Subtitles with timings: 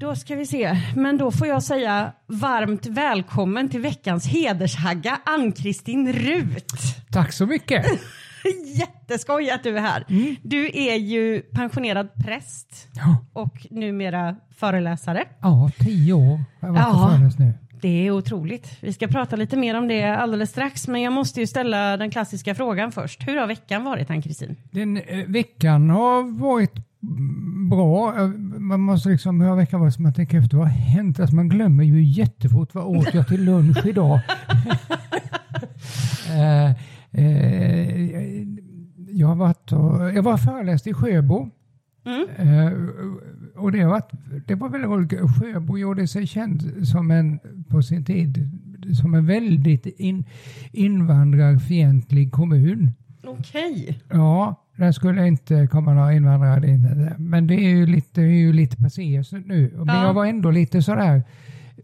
[0.00, 0.76] Då ska vi se.
[0.96, 6.72] Men då får jag säga varmt välkommen till veckans hedershagga Ann-Kristin Rut.
[7.10, 7.86] Tack så mycket.
[8.78, 10.04] Jätteskoj att du är här.
[10.42, 15.24] Du är ju pensionerad präst Ja, och numera föreläsare.
[15.40, 16.92] ja tio år har jag varit Ja.
[17.02, 17.54] på föreläs nu.
[17.82, 18.76] Det är otroligt.
[18.80, 22.10] Vi ska prata lite mer om det alldeles strax, men jag måste ju ställa den
[22.10, 23.28] klassiska frågan först.
[23.28, 24.56] Hur har veckan varit, Ann-Kristin?
[24.70, 26.84] Den eh, veckan har varit mm,
[27.70, 28.26] bra.
[28.58, 29.94] Man måste liksom, hur har veckan varit?
[29.94, 31.20] Så man tänker efter, vad har hänt?
[31.20, 32.74] Alltså man glömmer ju jättefort.
[32.74, 34.20] Vad åt jag till lunch idag?
[36.30, 36.70] eh,
[37.10, 38.10] eh,
[39.10, 41.50] jag har varit och, jag var föreläst i Sjöbo.
[42.36, 42.72] Eh,
[43.56, 44.10] och det, har varit,
[44.46, 45.40] det var väldigt roligt.
[45.40, 48.50] Sjöbo gjorde sig känd som en, på sin tid,
[49.00, 50.24] som en väldigt in,
[50.72, 52.92] invandrarfientlig kommun.
[53.24, 54.00] Okej.
[54.08, 57.10] Ja, där skulle inte komma några invandrare in.
[57.18, 59.72] Men det är ju lite, är ju lite passé nu.
[59.76, 60.06] Men Ja.
[60.06, 61.22] jag var ändå lite sådär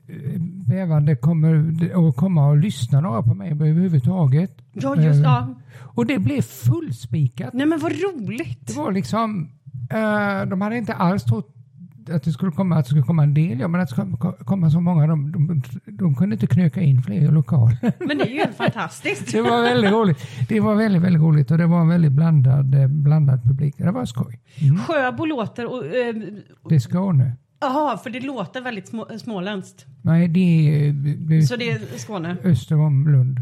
[0.09, 1.75] eh, bävande, kommer
[2.09, 4.51] att komma och lyssna några på mig överhuvudtaget?
[4.73, 5.55] Ja, just Eh, ja.
[5.79, 7.53] Och det blev fullspikat.
[7.53, 8.67] Nej men vad roligt.
[8.67, 9.49] Det var liksom,
[9.91, 11.56] eh, de hade inte alls trott
[12.11, 14.17] att det skulle komma, att det skulle komma en del, ja, men att det skulle
[14.17, 17.93] ko- komma så många, de, de, de kunde inte knöka in fler lokaler.
[18.07, 19.33] Men det är ju helt fantastiskt.
[19.33, 20.19] Det var väldigt roligt.
[20.49, 23.75] Det var väldigt, väldigt roligt och det var en väldigt blandad, eh, blandad publik.
[23.79, 24.41] Det var skoj.
[24.63, 24.79] Mm.
[24.79, 25.67] Sjöbo låter...
[25.73, 26.15] och, eh,
[26.69, 27.33] Det är Skåne.
[27.61, 29.87] Jaha, för det låter väldigt små, småländskt.
[30.03, 30.93] Nej, det är,
[31.29, 32.37] det är Så det är Skåne?
[32.45, 33.41] öster om Lund.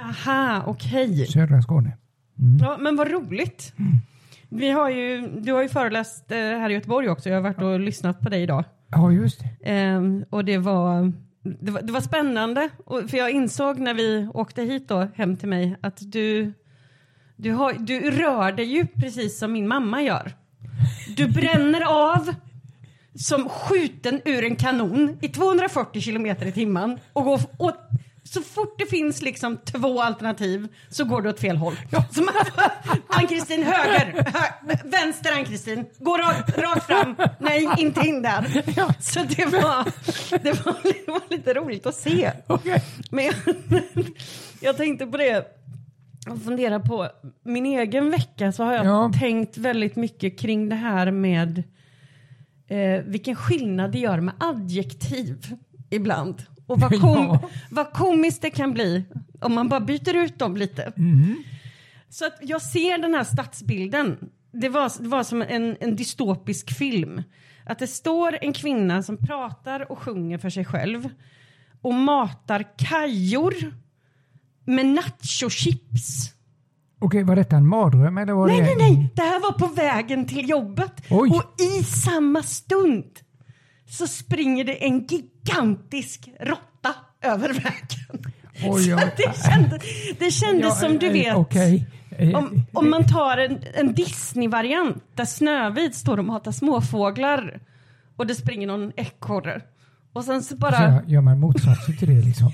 [0.00, 1.26] Aha, okej.
[1.26, 1.96] Södra Skåne.
[2.60, 3.72] Ja, men vad roligt.
[4.54, 7.28] Vi har ju, du har ju föreläst eh, här i Göteborg också.
[7.28, 8.64] Jag har varit och lyssnat på dig idag.
[8.90, 9.70] Ja, just det.
[9.70, 12.68] Ehm, och det var, det var, det var spännande.
[12.84, 16.52] Och, för jag insåg när vi åkte hit då, hem till mig, att du,
[17.36, 20.32] du, har, du rör dig ju precis som min mamma gör.
[21.16, 22.34] Du bränner av
[23.14, 27.78] som skjuten ur en kanon i 240 kilometer i timmen och går åt,
[28.34, 31.74] så fort det finns liksom två alternativ så går du åt fel håll.
[33.08, 38.42] Ann-Kristin höger, hö, vänster Ann-Kristin, gå rakt, rakt fram, nej inte in där.
[39.02, 39.84] Så det var,
[40.42, 42.32] det, var, det var lite roligt att se.
[43.10, 43.34] Men jag,
[44.60, 45.46] jag tänkte på det
[46.30, 47.08] och fundera på
[47.44, 49.12] min egen vecka så har jag Ja.
[49.20, 51.58] tänkt väldigt mycket kring det här med
[52.68, 55.56] eh, vilken skillnad det gör med adjektiv
[55.90, 56.42] ibland.
[56.72, 57.48] Och vad, kom, Ja.
[57.70, 59.04] vad komiskt det kan bli
[59.40, 60.92] om man bara byter ut dem lite.
[62.08, 64.18] Så att jag ser den här stadsbilden.
[64.52, 67.22] Det var, det var som en, en dystopisk film.
[67.66, 71.08] Att det står en kvinna som pratar och sjunger för sig själv
[71.82, 73.54] och matar kajor
[74.64, 76.32] med nachochips.
[77.00, 78.64] Okej, var detta en mardröm eller var Nej, det...
[78.64, 79.12] nej, nej!
[79.14, 80.92] Det här var på vägen till jobbet.
[81.10, 81.30] Oj.
[81.30, 83.04] Och i samma stund
[83.92, 88.32] så springer det en gigantisk råtta över vägen.
[88.64, 89.82] Oj, så det kändes,
[90.18, 91.36] det kändes Ja, som du eh, vet.
[91.36, 91.86] Okej.
[92.18, 97.60] Eh, Om, om man tar en, en Disney-variant där Snövit står och matar småfåglar
[98.16, 99.60] och det springer någon ekorre.
[100.14, 102.52] Och sen så bara, jag- gör man motsatsen till det liksom?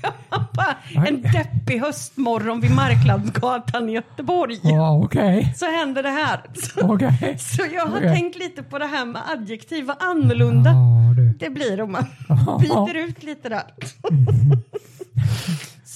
[1.07, 4.59] en deppig höstmorgon vid Marklandsgatan i Göteborg.
[4.63, 5.53] Ja, okej.
[5.57, 6.41] Så händer det här.
[6.53, 7.37] Så, Okej.
[7.39, 8.09] så jag har Okej.
[8.15, 10.73] tänkt lite på det här med adjektiv, vad annorlunda
[11.15, 11.29] du.
[11.39, 12.05] det blir om man
[12.61, 13.63] byter ut lite där.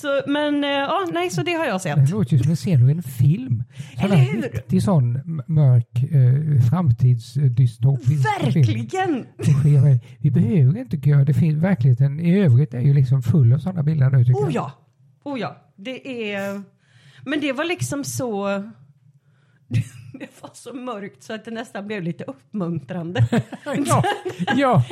[0.03, 2.09] Så, men eh, ja, nej, så det har jag Det sett.
[2.09, 3.63] låter ju som en scen ur en film.
[4.00, 4.41] Sån Eller hur?
[4.41, 8.21] Riktig sån mörk eh, framtidsdystopisk film.
[8.44, 9.25] Verkligen!
[9.38, 11.33] Det sker- Vi behöver inte göra det.
[11.33, 14.53] Finns, verkligheten i övrigt är ju liksom full av sådana bilder nu tycker Oh jag.
[14.53, 14.71] ja,
[15.23, 15.55] oh ja.
[15.77, 16.61] Det är...
[17.25, 18.47] Men det var liksom så...
[20.23, 23.27] Det var så mörkt så att det nästan blev lite uppmuntrande.
[23.85, 24.03] Ja,
[24.55, 24.83] ja,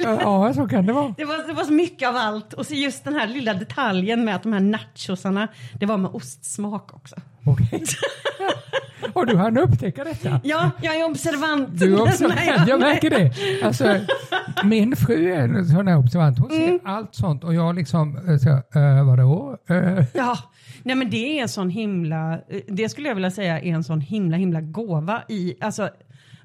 [0.00, 1.14] ja, så kan det vara.
[1.16, 2.52] Det var, det var så mycket av allt.
[2.52, 5.48] Och så just den här lilla detaljen med att de här nachosarna,
[5.80, 7.16] det var med ostsmak också.
[7.46, 7.84] Okej.
[9.12, 10.40] Och du hann upptäcka detta?
[10.44, 11.68] Ja, jag är observant.
[11.78, 13.32] Du är observant, Nej, jag märker det.
[13.64, 13.96] Alltså,
[14.64, 16.38] min fru är en sån här observant.
[16.38, 16.80] Hon ser Mm.
[16.84, 19.58] allt sånt och jag liksom, eh, så, äh, vadå?
[19.70, 20.38] Uh, Ja,
[20.82, 23.84] nej men det är en sån himla, eh, det skulle jag vilja säga är en
[23.84, 25.90] sån himla himla gåva i, alltså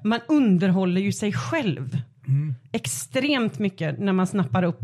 [0.02, 1.98] man underhåller ju sig själv
[2.72, 4.80] extremt mycket när man snappar upp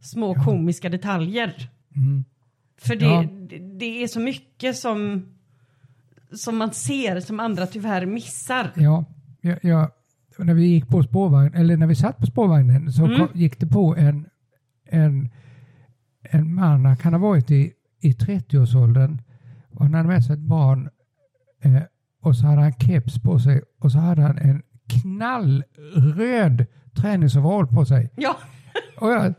[0.00, 1.68] små komiska detaljer.
[2.80, 3.24] För det, Ja.
[3.48, 5.26] det, det är så mycket som,
[6.34, 8.70] som man ser som andra tyvärr missar.
[8.76, 9.04] ja,
[9.40, 9.90] jag, jag,
[10.38, 13.28] när vi gick på spårvagn, eller när vi satt på spårvagnen så Mm.
[13.34, 14.26] gick det på en,
[14.88, 15.28] en,
[16.22, 19.22] en man, han kan ha varit i, i 30-årsåldern
[19.74, 20.88] och han hade med sig ett barn
[21.62, 21.82] eh,
[22.22, 24.62] och så hade han keps på sig och så hade han en
[25.02, 26.66] knallröd
[26.96, 28.10] träningsoverall på sig.
[28.16, 28.36] Ja,
[29.00, 29.34] Och jag,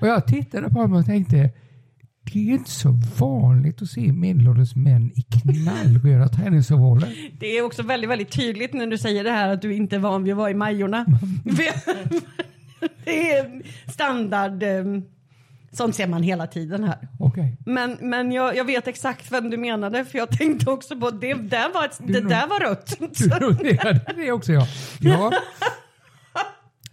[0.00, 1.50] och jag tittade på honom och tänkte,
[2.32, 7.30] det är inte så vanligt att se medelålders män i knallröda träningsoveraller.
[7.38, 10.00] det är också väldigt, väldigt tydligt när du säger det här att du inte är
[10.00, 11.06] van vid att vara i Majorna.
[13.04, 14.84] det är standard, eh,
[15.72, 17.08] sånt ser man hela tiden här.
[17.18, 17.56] Okej.
[17.66, 21.34] Men, men jag, jag vet exakt vem du menade för jag tänkte också på det
[21.34, 22.96] där var, ett, det där var rött.
[22.98, 24.66] Du noterade det också ja.
[25.00, 25.32] ja.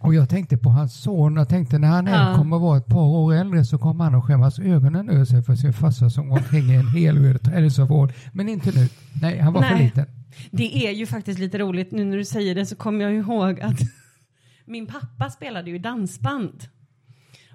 [0.08, 1.36] Och jag tänkte på hans son.
[1.36, 2.34] Jag tänkte när han Ja.
[2.36, 5.42] kommer att vara ett par år äldre så kommer han att skämmas ögonen över sig
[5.42, 8.12] för sin farsa som går omkring i en helröd träningsoverall.
[8.32, 8.88] Men inte nu.
[9.22, 9.84] Nej, han var för Nej.
[9.84, 10.06] liten.
[10.50, 13.60] Det är ju faktiskt lite roligt nu när du säger det så kommer jag ihåg
[13.60, 13.78] att
[14.64, 16.64] min pappa spelade ju dansband.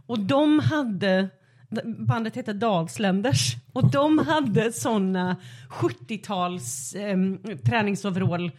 [0.05, 1.29] Och de hade,
[2.07, 5.35] bandet hette Dalsländers och de hade sådana
[5.69, 7.17] 70-tals eh,
[7.65, 8.51] träningsoverall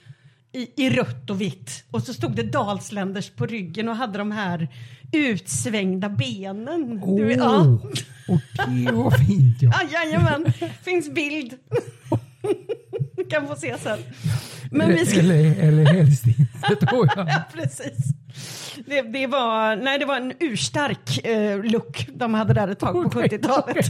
[0.54, 1.84] i, i rött och vitt.
[1.90, 4.68] Och så stod det Dalsländers på ryggen och hade de här
[5.12, 7.00] utsvängda benen.
[7.02, 7.78] Åh, vet, ja.
[8.28, 9.70] okej vad fint ja.
[9.74, 10.52] Ah, jajamän,
[10.82, 11.54] finns bild.
[13.16, 13.98] Du kan få se sen.
[14.70, 15.20] Men vi ska...
[15.20, 17.28] Eller, eller helst inte tror jag.
[17.28, 17.98] Ja, precis.
[18.86, 23.12] Det, det, var, nej, det var en urstark eh, look de hade där ett tag
[23.12, 23.86] på Okej, 70-talet.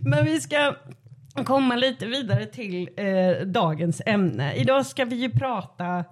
[0.00, 0.74] Men vi ska
[1.42, 4.54] komma lite vidare till eh, dagens ämne.
[4.54, 6.04] Idag ska vi ju prata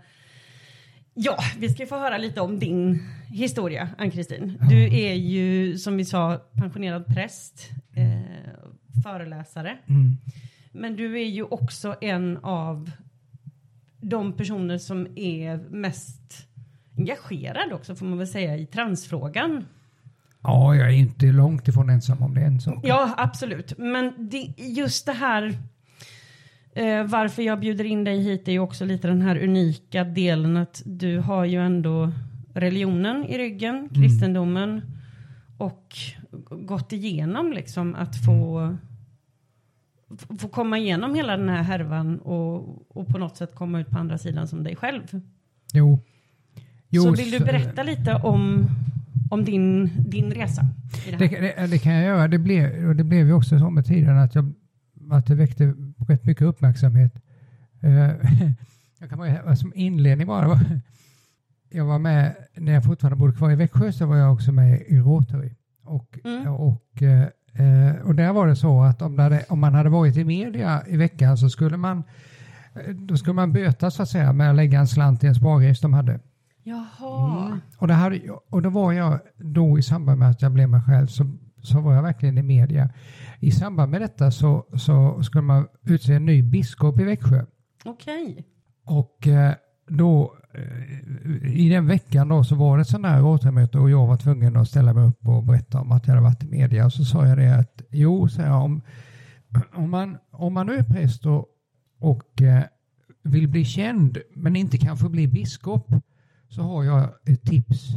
[1.15, 4.59] Ja, vi ska få höra lite om din historia, Ann-Kristin.
[4.71, 9.79] Du är ju, som vi sa, pensionerad präst, eh, föreläsare.
[9.89, 10.17] Mm.
[10.73, 12.91] Men du är ju också en av
[14.01, 16.47] de personer som är mest
[16.99, 19.65] engagerad också, får man väl säga, i transfrågan.
[20.43, 22.81] Ja, jag är inte långt ifrån ensam om det en sak.
[22.83, 23.79] Ja, absolut.
[23.79, 25.59] Men det, just det här
[26.75, 30.57] eh, varför jag bjuder in dig hit är ju också lite den här unika delen
[30.57, 32.13] att du har ju ändå
[32.55, 34.83] religionen i ryggen, kristendomen
[35.59, 35.97] och
[36.51, 38.77] gått igenom liksom att få
[40.21, 43.91] f- få komma igenom hela den här härvan och, och på något sätt komma ut
[43.91, 45.21] på andra sidan som dig själv.
[45.73, 45.99] Jo.
[46.89, 48.67] Jo, så vill du berätta lite om,
[49.31, 50.67] om din, din resa?
[51.11, 52.29] Det Det, det, det kan jag göra.
[52.29, 54.53] Det blev, och det blev ju också så med tiden att, jag,
[55.11, 55.75] att det väckte
[56.09, 57.13] rätt mycket uppmärksamhet.
[57.81, 57.93] Eh,
[59.01, 60.61] jag kan bara, som inledning bara.
[61.71, 64.81] Jag var med, när jag fortfarande bodde kvar i Växjö, så var jag också med
[64.89, 65.51] i Rotary.
[65.85, 66.49] Och, Mm.
[66.49, 70.25] och, eh, och där var det så att om, hade, om man hade varit i
[70.25, 72.03] media i veckan så skulle man
[72.95, 75.81] då skulle man böta så att säga med att lägga en slant i en spargris
[75.81, 76.21] de hade.
[76.65, 77.61] Jaha.
[77.79, 80.81] Och, det jag- och då var jag då i samband med att jag blev mig
[80.81, 81.27] själv så,
[81.63, 82.91] så var jag verkligen i media.
[83.41, 87.45] I samband med detta så, så skulle man utse en ny biskop i Växjö.
[87.85, 88.45] Okej.
[88.87, 89.55] Och eh,
[89.89, 94.07] då eh, i den veckan då så var det ett sånt här återmöte och jag
[94.07, 96.85] var tvungen att ställa mig upp och berätta om att jag hade varit i media.
[96.85, 98.83] Och så sa jag det att jo, sa jag, om,
[99.75, 101.47] om, man, om man nu är präst och,
[102.01, 102.63] och eh,
[103.23, 105.87] vill bli känd men inte kan få bli biskop
[106.55, 107.89] så har jag ett tips.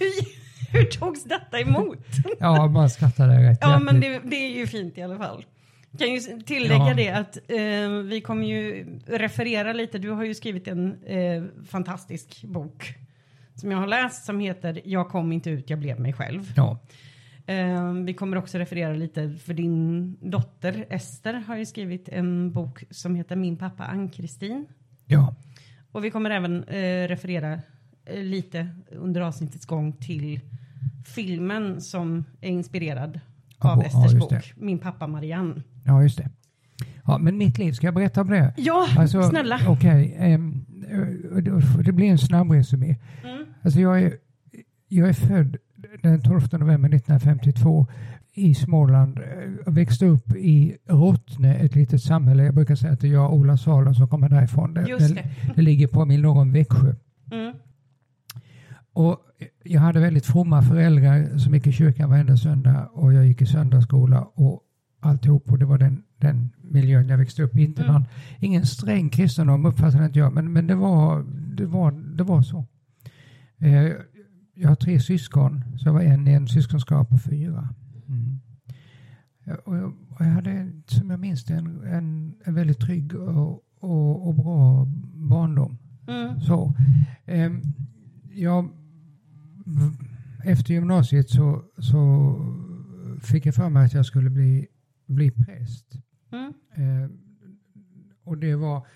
[0.72, 1.98] Hur, togs detta emot?
[2.40, 5.44] Ja, man skrattade rätt Ja, men det, det är ju fint i alla fall.
[5.98, 6.94] Kan ju tillägga Ja.
[6.94, 9.98] det att eh, vi kommer ju referera lite.
[9.98, 12.94] Du har ju skrivit en eh, fantastisk bok
[13.54, 16.52] som jag har läst som heter Jag kom inte ut, jag blev mig själv.
[16.56, 16.78] Ja,
[18.06, 23.14] vi kommer också referera lite för din dotter Ester har ju skrivit en bok som
[23.14, 24.66] heter Min pappa Ann-Kristin.
[25.06, 25.34] ja,
[25.92, 27.52] Och vi kommer även eh, referera
[28.04, 30.40] eh, lite under avsnittets gång till
[31.14, 33.20] filmen som är inspirerad
[33.60, 34.52] Ja, av ja, Esters just bok.
[34.56, 35.62] Min pappa Marianne.
[35.84, 36.30] ja, just det.
[37.06, 38.54] Ja, men mitt liv, ska jag berätta om det?
[38.56, 39.60] Ja, Alltså, snälla.
[39.68, 40.98] Okej, ehm, eh,
[41.42, 42.96] det- det blir en snabb resumé.
[43.24, 43.44] Mm.
[43.62, 44.14] Alltså jag, är,
[44.88, 45.56] jag är född
[46.02, 47.86] den 12 november 1952
[48.34, 49.20] i Småland.
[49.66, 52.44] Jag växte upp i Rottne, ett litet samhälle.
[52.44, 54.74] Jag brukar säga att det är jag och Ola Salen som kommer därifrån.
[54.74, 55.24] Det, det, det.
[55.56, 56.94] det ligger på mil norr om Växjö.
[57.32, 57.54] Mm.
[58.92, 59.18] Och
[59.64, 63.46] jag hade väldigt fromma föräldrar som gick i kyrkan varenda söndag och jag gick i
[63.46, 64.60] söndagsskola och
[65.00, 65.50] alltihop.
[65.52, 67.62] Och det var den, den miljön jag växte upp i.
[67.62, 67.94] Inte Mm.
[67.94, 68.04] någon,
[68.38, 71.24] ingen sträng kristendom uppfattade inte jag, men, men det, var,
[71.56, 72.66] det, var, det var så.
[73.58, 73.92] Eh,
[74.54, 77.68] jag har tre syskon, så jag var en i en syskonskap på fyra.
[78.08, 78.40] Mm.
[79.64, 83.64] Och jag, och jag hade, som jag minns det, en, en, en väldigt trygg och,
[83.78, 84.84] och, och bra
[85.14, 85.78] barndom.
[86.08, 86.40] Mm.
[86.40, 86.74] Så,
[87.24, 87.62] ehm,
[88.30, 88.70] jag,
[90.44, 92.36] efter gymnasiet så, så
[93.22, 94.66] fick jag för mig att jag skulle bli,
[95.06, 95.86] bli präst.
[96.32, 96.52] Mm.
[96.74, 97.18] Ehm,
[98.24, 98.86] och det var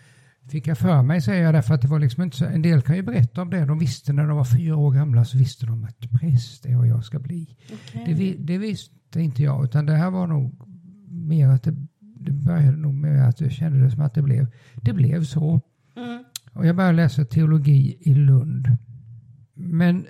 [0.49, 2.83] fick jag för mig säger jag därför att det var liksom inte så, en del
[2.83, 3.65] kan ju berätta om det.
[3.65, 6.87] De visste när de var fyra år gamla så visste de att präst är vad
[6.89, 7.57] jag ska bli.
[7.73, 8.03] Okej.
[8.07, 10.55] Det, vi- det visste inte jag utan det här var nog
[11.11, 14.47] mer att det, det började nog med att jag kände det som att det blev,
[14.83, 15.61] det blev så.
[15.97, 16.25] Mm.
[16.53, 18.69] Och jag började läsa teologi i Lund.
[19.55, 20.07] Men,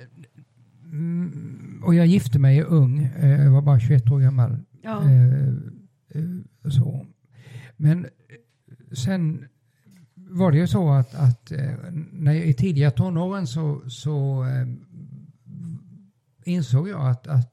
[1.82, 4.58] och jag gifte mig ung, eh, jag var bara 21 år gammal.
[4.82, 5.02] Ja.
[5.10, 5.48] Eh,
[6.14, 7.06] eh, så.
[7.76, 8.06] Men
[8.92, 9.44] sen
[10.30, 11.70] var det ju så att, att eh,
[12.12, 14.66] när jag, i tidiga tonåren så, så eh,
[16.44, 17.52] insåg jag att, att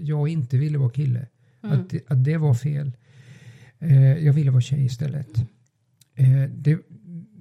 [0.00, 1.26] jag inte ville vara kille.
[1.64, 1.80] Mm.
[1.80, 2.92] Att, att det var fel.
[3.78, 5.38] Eh, jag ville vara tjej istället.
[6.14, 6.78] Eh, det,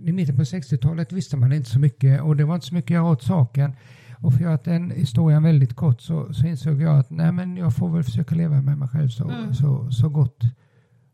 [0.04, 2.92] I mitten på 60-talet visste man inte så mycket och det var inte så mycket
[2.92, 3.74] göra åt saken.
[4.20, 7.76] Och för att den historien väldigt kort så, så insåg jag att nej, men jag
[7.76, 9.54] får väl försöka leva med mig själv så, Mm.
[9.54, 10.42] så, så, gott,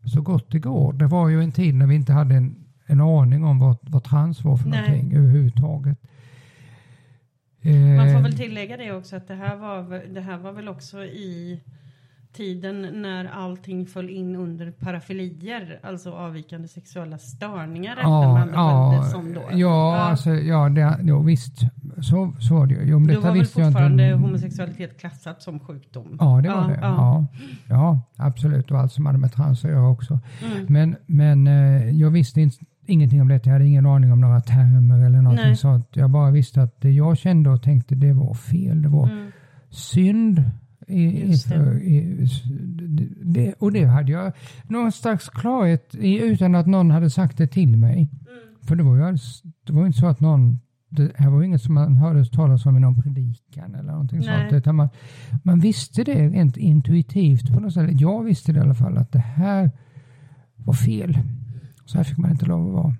[0.04, 0.92] så gott det går.
[0.92, 2.56] Det var ju en tid när vi inte hade en,
[2.88, 4.80] en aning om vad, vad trans var för Nej.
[4.80, 5.98] någonting överhuvudtaget.
[7.96, 10.68] Man får Eh, väl tillägga det också att det här var, det här var väl
[10.68, 11.60] också i
[12.32, 19.08] tiden när allting föll in under parafilier, alltså avvikande sexuella störningar man ja, ja, det
[19.10, 19.42] som då?
[19.52, 21.58] ja, Alltså, ja, det, jo, visst.
[22.02, 22.80] Så, så var det ju.
[22.84, 23.50] Jo, då var väl jag inte.
[23.52, 26.16] fortfarande homosexualitet klassat som sjukdom?
[26.20, 26.78] Ja, det var Ja, det.
[26.82, 27.26] ja.
[27.26, 27.26] Ja.
[27.68, 28.00] Ja.
[28.16, 28.70] absolut.
[28.70, 30.18] Och allt som hade med trans att göra också.
[30.52, 30.66] Mm.
[30.68, 32.56] Men, men eh, jag visste inte,
[32.88, 33.46] ingenting om det.
[33.46, 35.56] Jag hade ingen aning om några termer eller någonting Nej.
[35.56, 35.88] sånt.
[35.92, 38.82] Jag bara visste att det jag kände och tänkte det var fel.
[38.82, 39.30] Det var Mm.
[39.70, 40.42] synd.
[40.90, 42.26] I, inför, i,
[43.24, 44.32] det, och det hade jag
[44.64, 47.94] någon slags klarhet i utan att någon hade sagt det till mig.
[47.96, 48.08] Mm.
[48.62, 49.16] För det var ju
[49.66, 50.58] det var inte så att någon
[50.90, 54.18] det här var ju inget som man hörde talas om i någon predikan eller någonting
[54.18, 54.40] Nej.
[54.40, 54.52] sånt.
[54.52, 54.88] Utan man,
[55.42, 58.00] man visste det rent intuitivt på något sätt.
[58.00, 59.70] Jag visste det i alla fall att det här
[60.56, 61.18] var fel.
[61.88, 62.96] Så här fick man inte lov att vara.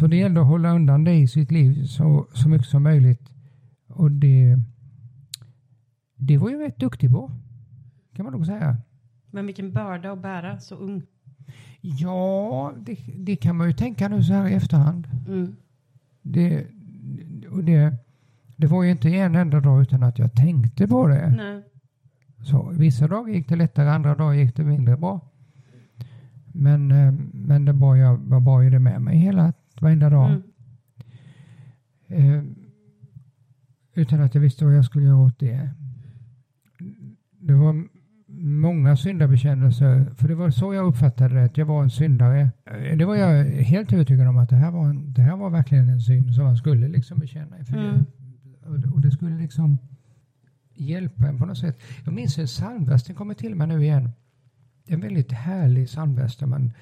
[0.00, 3.30] Så det gällde att hålla undan det i sitt liv så, så mycket som möjligt.
[3.88, 4.56] Och det,
[6.14, 7.30] det var jag rätt duktig på.
[8.14, 8.76] Kan man nog säga.
[9.30, 11.02] Men vilken börda att bära så ung.
[11.80, 15.08] Ja, det, det kan man ju tänka nu så här i efterhand.
[15.28, 15.56] Mm.
[16.22, 16.66] Det,
[17.50, 17.94] och det,
[18.56, 21.30] det var ju inte en enda dag utan att jag tänkte på det.
[21.36, 21.62] Nej.
[22.44, 25.20] Så, vissa dagar gick det lättare, andra dagar gick det mindre bra.
[26.58, 30.30] Men, eh, men det bar jag, jag bar ju det med mig hela, varenda dag.
[30.30, 30.42] Mm.
[32.36, 32.42] Eh,
[33.94, 35.70] utan att jag visste vad jag skulle göra åt det.
[37.40, 37.84] Det var
[38.38, 42.50] många syndabekännelser, för det var så jag uppfattade det, att jag var en syndare.
[42.64, 45.50] Eh, Det var jag helt övertygad om att det här var, en, det här var
[45.50, 48.04] verkligen en synd som man skulle liksom bekänna inför Mm.
[48.66, 48.86] Gud.
[48.92, 49.78] Och det skulle liksom
[50.74, 51.78] hjälpa en på något sätt.
[52.04, 54.10] Jag minns en psalmvers, den kommer till mig nu igen.
[54.86, 56.72] En väldigt härlig psalmvers där man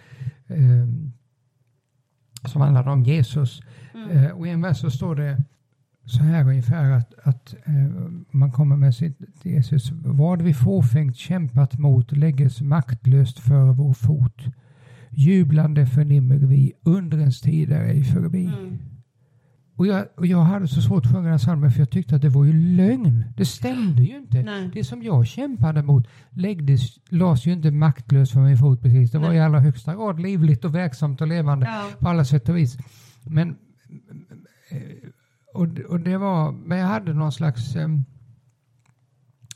[0.47, 0.87] eh,
[2.49, 3.63] som handlar om Jesus.
[3.95, 4.11] Mm.
[4.11, 5.43] Eh, och i en vers så står det
[6.05, 7.75] så här ungefär att, att eh,
[8.31, 9.91] man kommer med sitt Jesus.
[9.93, 14.45] Vad vi fåfängt kämpat mot lägges maktlöst för vår fot.
[15.11, 18.45] Jublande förnimmer vi undrens tid är förbi.
[18.45, 18.79] Mm.
[19.77, 22.23] Och jag, och jag hade så svårt att sjunga den psalmen för jag tyckte att
[22.23, 23.25] det var ju lögn.
[23.37, 24.43] Det stämde ju inte.
[24.43, 24.71] Nej.
[24.75, 29.11] Det som jag kämpade mot läggdes, lades ju inte maktlöst för min fot precis.
[29.11, 29.37] Det var Nej.
[29.37, 31.91] i allra högsta grad livligt och verksamt och levande Ja.
[31.99, 32.79] på alla sätt och vis.
[33.25, 33.49] Men,
[34.71, 34.79] eh,
[35.55, 37.89] och, och det var, men jag hade någon slags eh,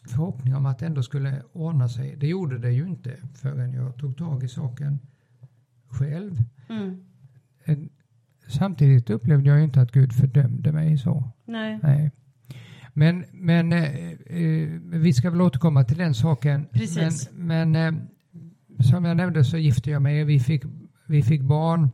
[0.09, 2.17] förhoppning om att det ändå skulle ordna sig.
[2.17, 4.99] Det gjorde det ju inte förrän jag tog tag i saken
[5.89, 6.43] själv.
[6.69, 7.05] Mm.
[7.65, 7.89] En-
[8.49, 11.33] Samtidigt upplevde jag inte att Gud fördömde mig så.
[11.45, 11.79] Nej.
[11.83, 12.11] Nej.
[12.95, 16.67] Men, men eh, eh, vi ska väl återkomma till den saken.
[16.73, 17.31] Precis.
[17.33, 17.99] Men, men
[18.79, 20.25] eh, som jag nämnde så gifte jag mig.
[20.25, 20.65] Vi fick,
[21.07, 21.91] vi fick barn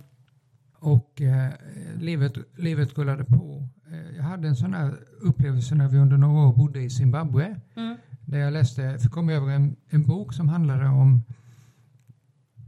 [0.79, 1.53] och eh,
[2.01, 3.69] livet, livet rullade på.
[3.91, 7.61] Eh, jag hade en sån här upplevelse när vi under några år bodde i Zimbabwe.
[7.77, 7.97] Mm.
[8.21, 11.23] Där jag läste, kom över en, en bok som handlade om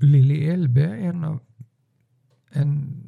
[0.01, 1.41] Lili Elbe, en av
[2.51, 3.03] en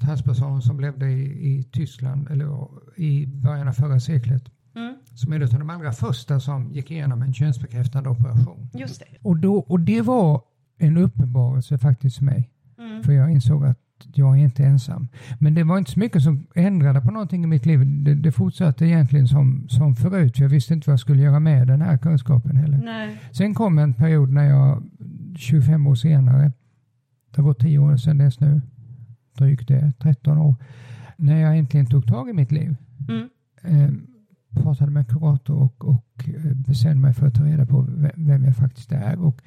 [0.00, 4.42] transperson som levde i, i Tyskland eller i början av förra seklet.
[4.76, 4.94] Mm.
[5.14, 8.70] Som är en av de allra första som gick igenom en könsbekräftande operation.
[8.74, 9.18] Just det.
[9.22, 10.42] Och, då, och det var
[10.78, 12.50] en uppenbarelse faktiskt för mig.
[12.78, 13.02] Mm.
[13.02, 13.78] För jag insåg att
[14.14, 15.08] jag är inte ensam.
[15.38, 18.04] Men det var inte så mycket som ändrade på någonting i mitt liv.
[18.04, 20.36] Det, det fortsatte egentligen som, som förut.
[20.36, 22.78] För jag visste inte vad jag skulle göra med den här kunskapen heller.
[22.78, 23.20] Nej.
[23.32, 24.82] Sen kom en period när jag
[25.36, 26.52] 25 år senare,
[27.36, 28.60] det var 10 år sedan dess nu,
[29.38, 30.54] drygt det, 13 år,
[31.16, 32.76] när jag äntligen tog tag i mitt liv.
[33.08, 33.28] Mm.
[33.62, 33.90] Eh,
[34.62, 38.56] pratade med kurator och, och eh, bestämde mig för att ta reda på vem jag
[38.56, 39.18] faktiskt är.
[39.18, 39.42] Och,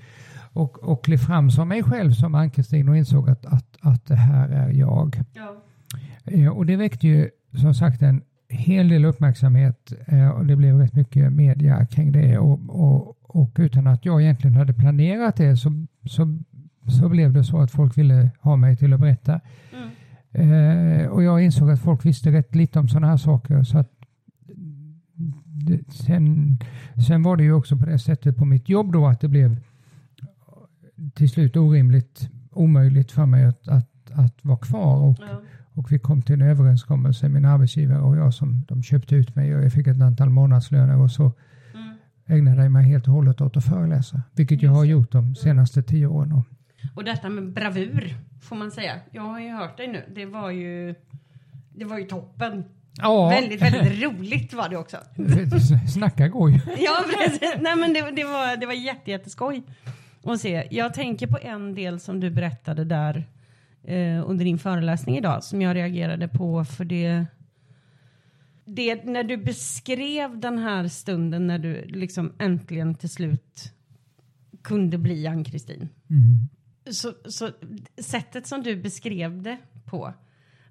[0.54, 4.16] och, och klev fram som mig själv som Ann-Kristin och insåg att, att, att det
[4.16, 5.24] här är jag.
[5.34, 5.64] Ja.
[6.26, 10.78] Eh, och det väckte ju som sagt en hel del uppmärksamhet eh, och det blev
[10.78, 15.58] rätt mycket media kring det och, och, och utan att jag egentligen hade planerat det
[15.58, 16.40] så, så,
[16.88, 19.40] så blev det så att folk ville ha mig till att berätta.
[19.74, 19.92] Mm.
[20.34, 23.92] Eh, och jag insåg att folk visste rätt lite om sådana här saker så att
[25.46, 26.58] det, sen,
[27.08, 29.58] sen var det ju också på det sättet på mitt jobb då att det blev
[31.14, 34.96] till slut orimligt omöjligt för mig att, att, att vara kvar.
[34.98, 35.42] Och, ja.
[35.74, 39.56] och vi kom till en överenskommelse, min arbetsgivare och jag, som de köpte ut mig
[39.56, 41.24] och jag fick ett antal månadslöner och så
[41.74, 41.98] mm.
[42.26, 45.84] ägnade jag mig helt och hållet åt att föreläsa, vilket jag har gjort de senaste
[45.84, 46.32] tio åren.
[46.32, 46.46] Och
[47.06, 49.00] detta med bravur, får man säga.
[49.12, 50.06] Jag har ju hört dig nu.
[50.16, 50.96] Det var ju,
[51.76, 52.64] det var ju toppen.
[52.98, 53.30] Ja.
[53.30, 54.98] Väldigt, väldigt roligt var det också.
[55.94, 56.60] Snacka går ju.
[56.78, 57.56] ja, precis.
[57.60, 59.64] Nej, men det, det, var, det var jätte, jätteskoj
[60.24, 60.68] att se.
[60.72, 63.28] Jag tänker på en del som du berättade där
[63.84, 67.26] eh, under din föreläsning idag som jag reagerade på för det
[68.66, 73.74] det, när du beskrev den här stunden när du liksom äntligen till slut
[74.62, 75.90] kunde bli Ann-Kristin.
[76.10, 76.50] Mm.
[76.90, 77.50] Så, så
[77.98, 80.14] sättet som du beskrev det på,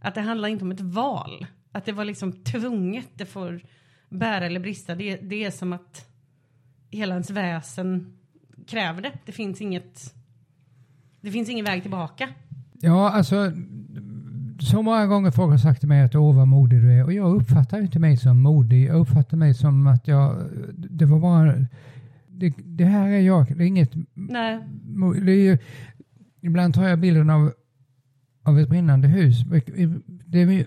[0.00, 3.60] att det handlar inte om ett val, att det var liksom tvunget, det får
[4.08, 6.06] bära eller brista, det, det är som att
[6.90, 8.18] hela ens väsen
[8.66, 9.12] kräver det.
[9.24, 10.14] Det finns inget,
[11.20, 12.28] det finns ingen väg tillbaka.
[12.72, 13.52] Ja, alltså
[14.60, 17.12] så många gånger folk har sagt till mig att åh vad modig du är och
[17.12, 18.84] jag uppfattar inte mig som modig.
[18.84, 20.36] Jag uppfattar mig som att jag,
[20.76, 21.54] det var bara,
[22.26, 24.60] det, det här är jag, det är inget, Nej.
[25.24, 25.58] Det är ju,
[26.40, 27.52] ibland tar jag bilden av,
[28.42, 29.44] av ett brinnande hus.
[30.26, 30.66] Det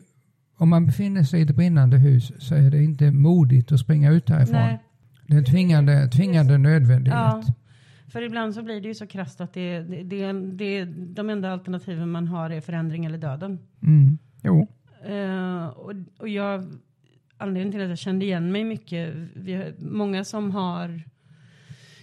[0.58, 4.12] om man befinner sig i ett brinnande hus så är det inte modigt att springa
[4.12, 4.60] ut härifrån.
[4.60, 4.84] Nej.
[5.28, 7.20] Det är en tvingande, tvingande nödvändighet.
[7.20, 7.44] Ja.
[8.08, 11.52] För ibland så blir det ju så krasst att det, det, det, det, de enda
[11.52, 13.60] alternativen man har är förändring eller döden.
[13.82, 14.18] Mm.
[14.44, 14.68] Jo.
[15.10, 16.66] Uh, och, och jag,
[17.38, 21.02] anledningen till att jag kände igen mig mycket, vi många som har,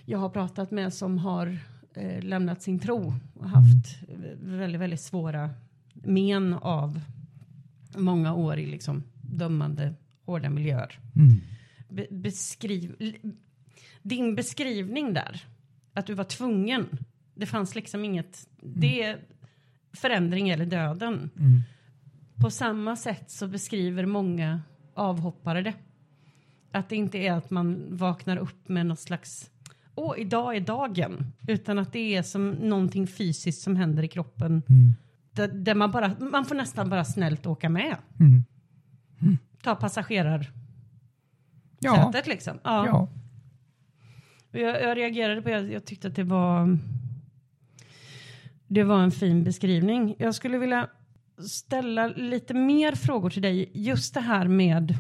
[0.05, 1.59] jag har pratat med som har
[1.95, 3.15] eh, lämnat sin tro
[3.49, 4.59] haft mm.
[4.59, 5.51] väldigt, väldigt svåra
[5.95, 7.01] men av
[7.97, 10.99] många år i liksom dömande, hårda miljöer.
[11.17, 11.41] Mm.
[11.89, 13.15] Be beskriv,
[14.03, 15.45] din beskrivning där,
[15.93, 16.87] att du var tvungen.
[17.35, 18.75] Det fanns liksom inget, mm.
[18.81, 19.19] det är
[19.93, 21.31] förändring eller döden.
[21.39, 21.61] Mm.
[22.41, 24.61] På samma sätt så beskriver många
[24.95, 25.75] avhoppare det.
[26.73, 29.51] Att det inte är att man vaknar upp med något slags
[30.01, 31.33] åh, idag är dagen.
[31.49, 34.63] Utan att det är som någonting fysiskt som händer i kroppen.
[34.69, 34.95] Mm.
[35.33, 37.97] Där, där, man, bara, man får nästan bara snällt åka med.
[38.21, 38.45] Mm.
[39.21, 39.39] Mm.
[39.63, 40.53] Ta passagerar
[41.81, 42.13] ja.
[42.13, 42.59] sätet liksom.
[42.65, 42.87] Ja.
[42.87, 43.09] ja.
[44.61, 46.79] Jag, jag, reagerade på jag, jag tyckte att det var
[48.67, 50.15] det var en fin beskrivning.
[50.19, 50.89] Jag skulle vilja
[51.49, 53.71] ställa lite mer frågor till dig.
[53.75, 54.95] Just det här med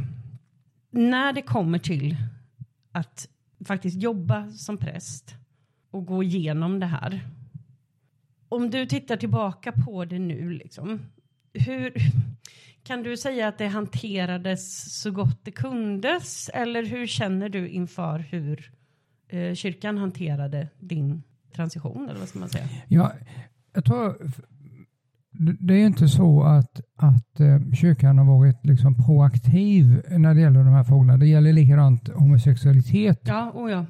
[0.90, 2.16] när det kommer till
[2.92, 3.28] att
[3.64, 5.34] faktiskt jobba som präst
[5.90, 7.20] och gå igenom det här.
[8.48, 11.00] Om du tittar tillbaka på det nu, liksom,
[11.52, 11.94] hur
[12.82, 16.48] kan du säga att det hanterades så gott det kundes?
[16.48, 18.72] Eller hur känner du inför hur
[19.28, 22.08] eh, kyrkan hanterade din transition?
[22.08, 22.68] Eller vad ska man säga?
[22.88, 23.12] Ja,
[23.72, 24.30] jag tror
[25.40, 30.64] det är inte så att, att eh, kyrkan har varit liksom proaktiv när det gäller
[30.64, 31.16] de här frågorna.
[31.16, 33.20] Det gäller likadant homosexualitet.
[33.24, 33.86] Ja, oh ja.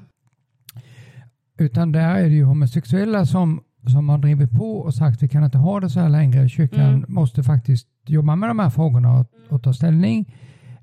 [1.58, 5.28] Utan där är det ju homosexuella som, som har drivit på och sagt att vi
[5.28, 6.48] kan inte ha det så här längre.
[6.48, 7.04] Kyrkan mm.
[7.08, 10.34] måste faktiskt jobba med de här frågorna och, och ta ställning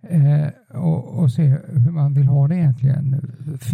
[0.01, 3.21] eh, och, och, se hur man vill ha det egentligen.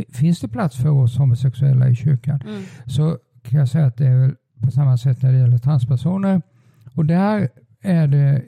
[0.10, 2.42] Finns det plats för oss homosexuella i kyrkan?
[2.42, 2.64] Mm.
[2.86, 6.42] Så kan jag säga att det är på samma sätt när det gäller transpersoner.
[6.94, 7.50] Och där
[7.82, 8.42] är det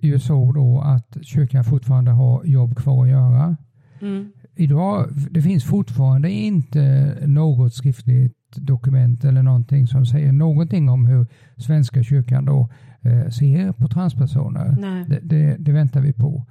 [0.00, 3.56] ju så då att kyrkan fortfarande har jobb kvar att göra.
[4.00, 4.32] Mm.
[4.54, 11.26] Idag, det finns fortfarande inte något skriftligt dokument eller någonting som säger någonting om hur
[11.56, 12.68] Svenska kyrkan då
[13.02, 14.76] eh, ser på transpersoner.
[15.08, 16.46] Det, det, det, väntar vi på.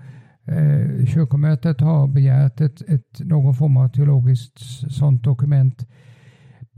[0.45, 4.59] Eh, kyrkomötet har begärt ett, ett, någon form av teologiskt
[4.91, 5.87] sådant dokument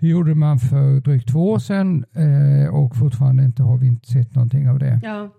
[0.02, 4.08] det gjorde man för drygt två år sedan eh, och fortfarande inte har vi inte
[4.08, 5.00] sett någonting av det.
[5.04, 5.30] Ja.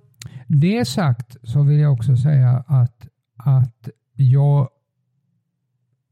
[0.47, 4.69] Det sagt så vill jag också säga att, att jag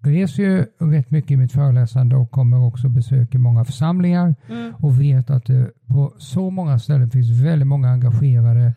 [0.03, 4.75] reser ju rätt mycket i mitt föreläsande och kommer också besöka många församlingar mm.
[4.75, 8.75] och vet att det på så många ställen finns väldigt många engagerade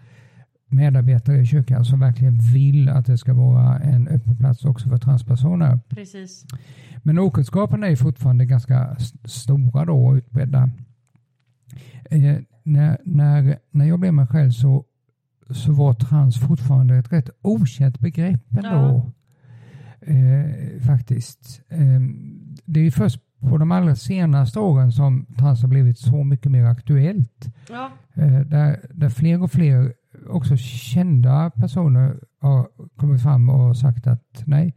[0.73, 4.97] medarbetare i kyrkan som verkligen vill att det ska vara en öppen plats också för
[4.97, 5.79] transpersoner.
[5.89, 6.45] Precis.
[7.03, 10.69] Men okunskapen är fortfarande ganska stora då och utbredda.
[12.09, 14.85] Eh, när, när, när jag blev mig själv så,
[15.49, 18.69] så var trans fortfarande ett rätt okänt begrepp ändå.
[18.69, 19.11] Ja.
[20.07, 21.61] Eh, faktiskt.
[21.69, 22.01] Eh,
[22.65, 26.65] det är först på de allra senaste åren som trans har blivit så mycket mer
[26.65, 27.49] aktuellt.
[27.69, 27.91] Ja.
[28.13, 29.93] Eh, där, där fler och fler
[30.27, 34.75] också kända personer har kommit fram och sagt att nej,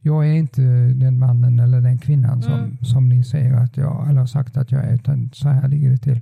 [0.00, 0.62] jag är inte
[0.94, 2.78] den mannen eller den kvinnan som, mm.
[2.84, 5.90] som ni säger att jag, eller har sagt att jag är, utan så här ligger
[5.90, 6.20] det till.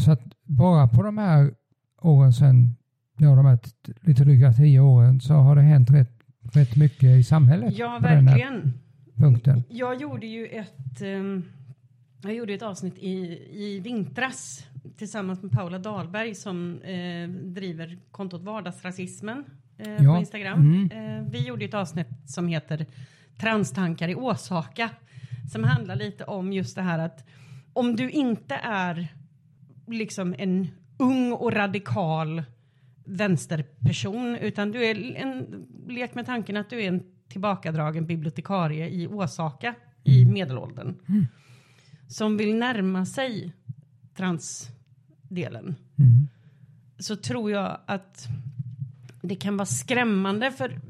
[0.00, 1.50] Så att bara på de här
[2.02, 2.76] åren sedan,
[3.18, 3.58] ja, de här
[4.00, 6.18] lite dryga tio åren, så har det hänt rätt,
[6.52, 7.74] rätt mycket i samhället.
[7.78, 8.72] Ja, verkligen.
[9.16, 9.62] Punkten.
[9.68, 11.44] Jag gjorde ju ett, um,
[12.22, 14.66] jag gjorde ett avsnitt i, i vintras
[14.96, 19.44] tillsammans med Paula Dahlberg som eh, driver kontot Vardagsrasismen
[19.78, 20.14] eh, ja.
[20.14, 20.60] på Instagram.
[20.60, 20.90] Mm.
[20.90, 22.86] Eh, vi gjorde ett avsnitt som heter
[23.38, 24.90] Transtankar i Åsaka
[25.52, 27.24] som handlar lite om just det här att
[27.72, 29.08] om du inte är
[29.86, 30.68] liksom en
[30.98, 32.42] ung och radikal
[33.04, 39.06] vänsterperson utan du är en lek med tanken att du är en tillbakadragen bibliotekarie i
[39.06, 40.34] Åsaka i mm.
[40.34, 41.26] medelåldern mm.
[42.08, 43.52] som vill närma sig
[44.16, 46.28] transdelen mm.
[46.98, 48.28] så tror jag att
[49.22, 50.80] det kan vara skrämmande för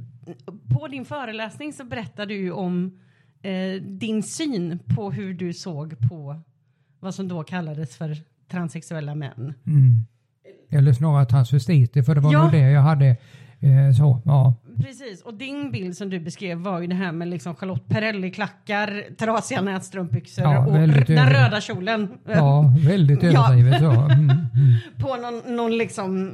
[0.68, 2.98] på din föreläsning så berättar du ju om
[3.42, 6.40] eh, din syn på hur du såg på
[7.00, 8.16] vad som då kallades för
[8.50, 9.54] transsexuella män.
[9.66, 10.06] Mm.
[10.70, 12.42] Eller snarare transvestiter, för det var ja.
[12.42, 13.16] nog det jag hade.
[13.62, 14.54] Eh, så, ja.
[14.80, 19.16] Precis, och din bild som du beskrev var ju det här med liksom Charlotte Perrelli-klackar,
[19.18, 20.72] trasiga nätstrumpbyxor ja, och
[21.06, 22.08] den röda kjolen.
[22.24, 23.80] Ja, väldigt överdrivet.
[23.82, 24.12] ja.
[24.12, 24.76] Mm, mm.
[24.98, 26.32] På någon, någon liksom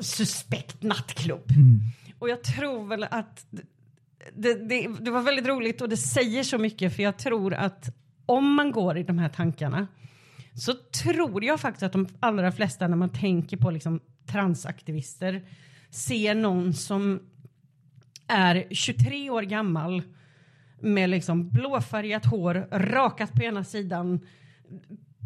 [0.00, 1.50] suspekt nattklubb.
[1.50, 1.80] Mm.
[2.18, 3.46] Och jag tror väl att
[4.36, 7.96] det, det, det var väldigt roligt och det säger så mycket för jag tror att
[8.26, 9.86] om man går i de här tankarna
[10.54, 15.42] så tror jag faktiskt att de allra flesta när man tänker på liksom transaktivister
[15.94, 17.20] ser någon som
[18.26, 20.02] är 23 år gammal
[20.80, 24.20] med liksom blåfärgat hår, rakat på ena sidan,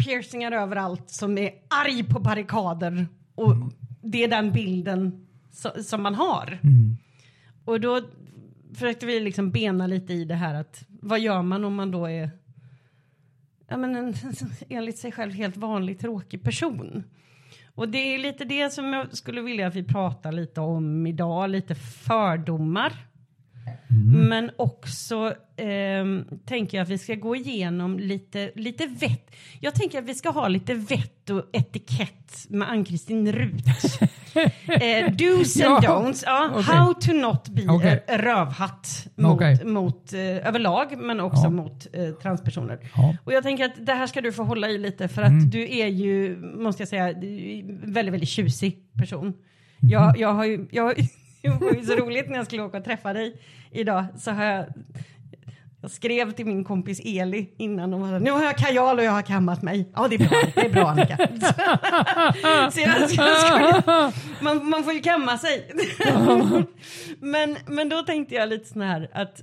[0.05, 3.07] piercingar överallt, som är arg på barrikader.
[3.35, 3.71] Och mm.
[4.03, 6.59] det är den bilden so som man har.
[6.63, 6.97] Mm.
[7.65, 8.01] Och då
[8.75, 12.07] försökte vi liksom bena lite i det här att vad gör man om man då
[12.07, 12.31] är
[13.69, 14.15] ja, men en,
[14.69, 17.05] enligt sig själv helt vanlig tråkig person.
[17.79, 21.51] Och det är lite det som jag skulle vilja att vi pratar lite om idag,
[21.51, 22.93] lite fördomar.
[23.91, 24.29] Mm.
[24.29, 26.05] Men också eh,
[26.47, 29.35] tänker jag att vi ska gå igenom lite, lite vett.
[29.61, 33.67] Jag tänker att vi ska ha lite vett och etikett med Ann-Kristin Rut.
[34.67, 35.91] eh, do's and ja.
[35.91, 36.23] don'ts.
[36.27, 36.77] Ja, okay.
[36.77, 37.99] How to not be okay.
[38.09, 39.65] rövhatt mot, okay.
[39.65, 41.51] mot eh, överlag men också ja.
[41.51, 42.79] mot eh, transpersoner.
[42.97, 43.17] Ja.
[43.25, 45.51] Och jag tänker att det här ska du få hålla i lite för att mm.
[45.51, 47.13] du är ju, måste jag säga,
[47.83, 49.27] väldigt, väldigt tjusig person.
[49.27, 49.35] Mm.
[49.81, 50.95] Jag, jag har ju, jag,
[51.43, 54.45] det var ju så roligt när jag skulle åka och träffa dig idag så har
[54.45, 54.67] jag
[55.81, 59.13] jag skrev till min kompis Eli innan och sa nu har jag kajal och jag
[59.13, 59.93] har kammat mig.
[59.95, 61.17] Ja det är bra, det är bra Annika.
[62.73, 65.71] så jag, jag skulle, man, man får ju kamma sig.
[67.19, 69.43] men, men då tänkte jag lite sån här att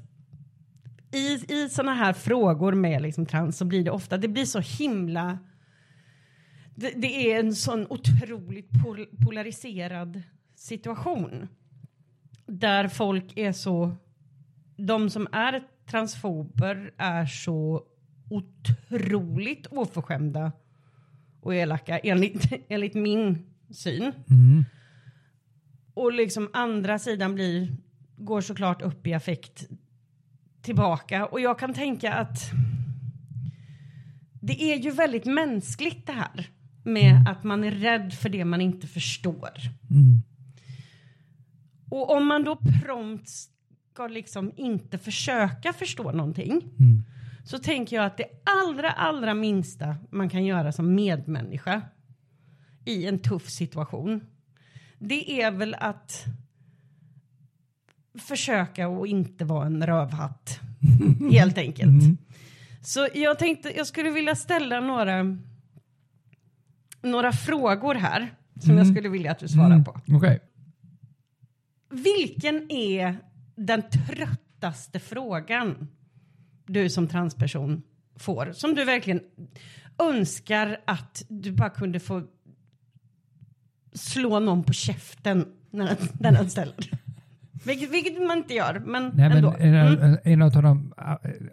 [1.12, 4.60] i, i såna här frågor med liksom trans så blir det ofta, det blir så
[4.60, 5.40] himla
[6.76, 10.22] det, det är en sån otroligt pol polariserad
[10.56, 11.48] situation
[12.48, 13.96] där folk är så,
[14.78, 17.84] de som är transfober är så
[18.30, 20.52] otroligt oförskämda
[21.42, 24.12] och elaka enligt, enligt min syn.
[24.30, 24.66] Mm.
[25.94, 27.78] Och liksom andra sidan blir,
[28.18, 29.68] går såklart upp i affekt
[30.62, 32.52] tillbaka och jag kan tänka att
[34.42, 36.50] det är ju väldigt mänskligt det här
[36.84, 39.52] med att man är rädd för det man inte förstår.
[39.90, 40.22] Mm.
[41.96, 43.30] Och om man då prompt
[43.94, 47.04] ska liksom inte försöka förstå någonting mm.
[47.46, 51.82] så tänker jag att det allra, allra minsta man kan göra som medmänniska
[52.86, 54.22] i en tuff situation
[55.00, 56.26] det är väl att
[58.20, 60.60] försöka och inte vara en rövhatt
[61.32, 62.04] helt enkelt.
[62.04, 62.18] Mm.
[62.82, 65.38] Så jag tänkte jag skulle vilja ställa några
[67.02, 68.78] några frågor här som mm.
[68.78, 69.84] jag skulle vilja att du svarar mm.
[69.84, 70.02] på.
[70.08, 70.40] Okay.
[72.04, 73.18] Vilken är
[73.56, 75.88] den tröttaste frågan
[76.68, 77.82] du som transperson
[78.16, 78.52] får?
[78.54, 79.22] Som du verkligen
[80.00, 82.24] önskar att du bara kunde få
[83.94, 85.98] slå någon på käften när
[86.32, 86.76] den, ställer.
[87.66, 89.56] Vilket, vilket man inte gör, men Nej, men ändå.
[89.60, 90.18] en, Mm.
[90.24, 90.94] en av dem,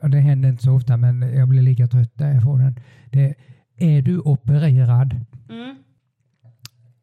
[0.02, 2.80] det händer inte så ofta, men jag blir lika trött när jag får den.
[3.12, 3.34] Det,
[3.76, 5.20] är du opererad?
[5.50, 5.76] Mm.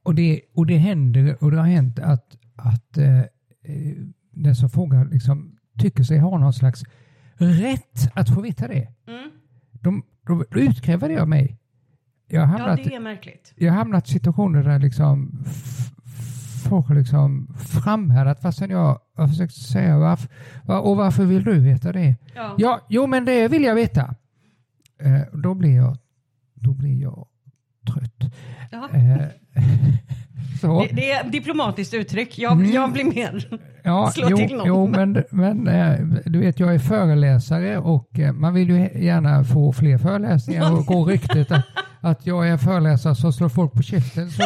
[0.03, 3.25] Och det, och det händer och det har hänt att, att eh, eh,
[4.31, 6.83] den som frågar liksom, tycker sig ha någon slags
[7.37, 8.87] rätt att få veta det.
[9.07, 9.31] Mm.
[9.71, 11.57] De, då utkräver det av mig.
[12.27, 13.53] Jag har Ja, hamnat, det är märkligt.
[13.55, 15.43] jag har hamnat i situationer där liksom
[16.69, 20.29] folk har liksom framhärdat fastän jag har försökt säga varför,
[20.65, 22.15] va- och varför vill du veta det?
[22.35, 22.55] Ja.
[22.57, 24.15] Ja, jo men det vill jag veta.
[25.01, 25.97] Eh, då blir jag,
[26.53, 27.27] då blir jag
[27.93, 28.33] trött.
[28.71, 28.89] Ja.
[28.93, 29.27] Eh,
[30.61, 30.81] så.
[30.81, 32.39] Det, det är diplomatiskt uttryck.
[32.39, 32.71] Jag, Mm.
[32.71, 33.47] jag blir mer...
[33.83, 34.67] Ja, slå jo, till någon.
[34.67, 39.43] jo men, men eh, du vet jag är föreläsare och eh, man vill ju gärna
[39.43, 41.65] få fler föreläsningar och går ryktet att,
[42.01, 44.43] att jag är föreläsare som slår folk på käften så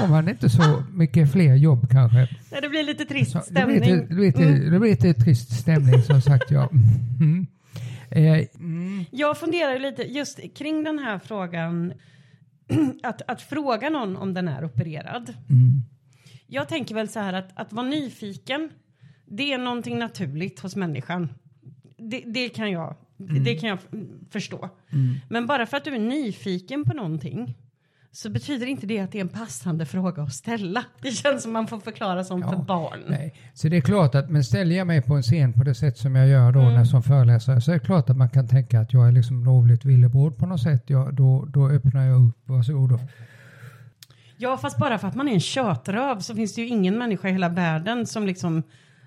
[0.00, 2.18] får man inte så mycket fler jobb kanske.
[2.52, 3.80] Nej, det blir lite trist Så, stämning.
[3.80, 4.70] lite, det, blir lite, Mm.
[4.72, 6.68] det blir lite trist stämning som sagt ja.
[7.20, 7.46] Mm.
[8.10, 9.04] Eh, mm.
[9.10, 11.92] Jag funderar lite just kring den här frågan.
[13.02, 15.34] Att, att fråga någon om den är opererad.
[15.48, 15.82] Mm.
[16.46, 18.70] Jag tänker väl så här att, att vara nyfiken.
[19.26, 21.28] Det är någonting naturligt hos människan.
[21.96, 22.96] Det, det kan jag,
[23.44, 23.78] det kan jag
[24.30, 24.68] förstå.
[25.28, 27.54] Men bara för att du är nyfiken på någonting
[28.12, 30.84] så betyder inte det att det är en passande fråga att ställa.
[31.02, 32.98] Det känns som man får förklara som för Ja, barn.
[33.08, 33.34] Nej.
[33.54, 35.98] Så det är klart att, men ställer jag mig på en scen på det sätt
[35.98, 36.74] som jag gör då Mm.
[36.74, 39.44] när som föreläsare så är det klart att man kan tänka att jag är liksom
[39.44, 40.82] lovligt villebråd på något sätt.
[40.86, 42.92] Jag, då, då öppnar jag upp, varsågod.
[42.92, 43.00] och-
[44.40, 47.28] Ja, fast bara för att man är en tjötröv så finns det ju ingen människa
[47.28, 48.62] i hela världen som liksom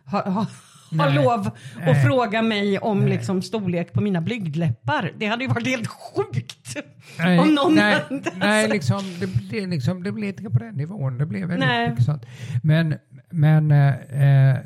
[0.05, 0.45] har, har,
[0.91, 1.15] Nej.
[1.15, 2.03] lov att Nej.
[2.05, 5.11] fråga mig om liksom storlek på mina blygdläppar.
[5.17, 6.77] Det hade ju varit helt sjukt.
[7.19, 10.75] Nej, om någon nej, hade- nej liksom, det, det, liksom, det blir inte på den
[10.75, 11.17] nivån.
[11.17, 11.89] Det blir väldigt Nej.
[11.89, 12.25] mycket sånt.
[12.63, 12.95] Men,
[13.29, 14.57] men eh, eh,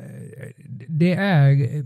[0.88, 1.76] det är...
[1.76, 1.84] eh,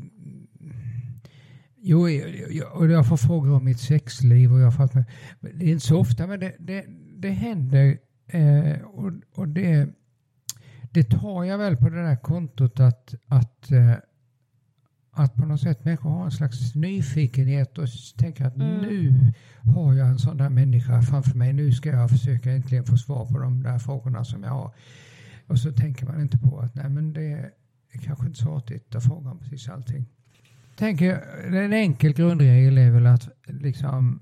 [1.83, 5.05] Jo, jag, jag får frågor om mitt sexliv och jag får, men
[5.59, 6.85] det är inte så ofta men det, det,
[7.17, 7.99] det händer
[8.31, 9.89] eh, och, och det,
[10.91, 13.93] det tar jag väl på det där kontot att, att, eh,
[15.13, 18.77] att på något sätt människor har en slags nyfikenhet och tänker att Mm.
[18.81, 19.15] nu
[19.75, 21.53] har jag en sån där människa framför mig.
[21.53, 24.75] Nu ska jag försöka äntligen få svar på de där frågorna som jag har.
[25.47, 27.33] Och så tänker man inte på att nej men det
[27.93, 30.07] är kanske inte så artigt att fråga om precis allting.
[30.77, 31.21] Tänker,
[31.55, 34.21] en enkel grundregel är väl att liksom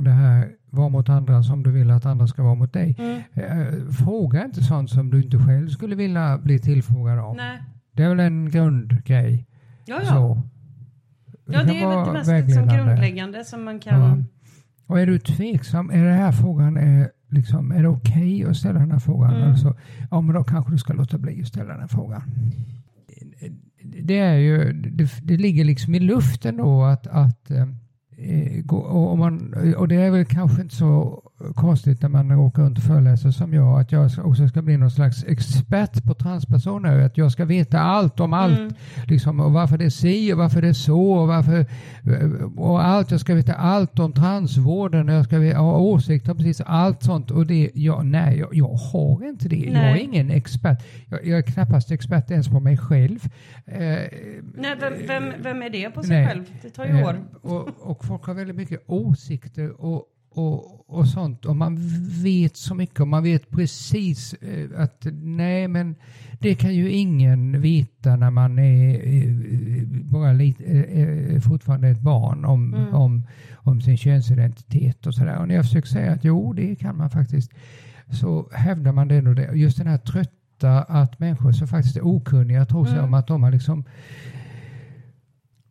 [0.00, 2.96] det här var mot andra som du vill att andra ska vara mot dig.
[2.98, 3.22] Mm.
[3.34, 7.36] Eh, Fråga inte sånt som du inte själv skulle vilja bli tillfrågad om.
[7.36, 7.62] Nej.
[7.92, 9.46] Det är väl en grundgrej.
[9.84, 10.08] Ja, ja.
[10.08, 10.42] Så.
[11.46, 14.00] ja, kan det är väl det mest liksom grundläggande som man kan...
[14.00, 14.16] Ja.
[14.86, 18.78] Och är du tveksam, är det här frågan, är, liksom, är det okej att ställa
[18.78, 19.34] den här frågan?
[19.34, 19.50] Mm.
[19.50, 19.76] Alltså,
[20.10, 22.22] ja, men då kanske du ska låta bli att ställa den frågan.
[23.82, 27.66] Det är ju, det, det ligger liksom i luften då att, att eh,
[28.68, 31.22] och, om man, och det är väl kanske inte så
[31.54, 34.90] konstigt när man åker runt och föreläser som jag, att jag också ska bli någon
[34.90, 38.72] slags expert på transpersoner, att jag ska veta allt om allt, Mm.
[39.06, 41.66] liksom, och varför det är si och varför det är så och varför
[42.56, 46.60] och allt, jag ska veta allt om transvården och jag ska ha åsikter om precis
[46.60, 49.56] allt sånt och det, ja, nej, jag, jag har inte det.
[49.56, 50.02] Jag är Nej.
[50.02, 50.78] ingen expert.
[51.06, 53.18] Jag, jag är knappast expert ens på mig själv.
[53.66, 56.26] Eh, Nej, vem, vem, vem är det på sig Nej.
[56.26, 56.44] själv?
[56.62, 57.16] Det tar ju Eh, år.
[57.42, 61.78] Och, och folk har väldigt mycket åsikter och, och, och sånt och man
[62.22, 65.94] vet så mycket och man vet precis eh, att nej men
[66.40, 72.44] det kan ju ingen veta när man är eh, bara lite, eh, fortfarande ett barn
[72.44, 72.94] om, Mm.
[72.94, 75.38] om, om sin könsidentitet och sådär.
[75.38, 77.50] Och när jag försöker säga att jo det kan man faktiskt
[78.10, 79.52] så hävdar man det det.
[79.54, 83.04] Just den här trötta att människor som faktiskt är okunniga tror sig Mm.
[83.04, 83.84] om att de har liksom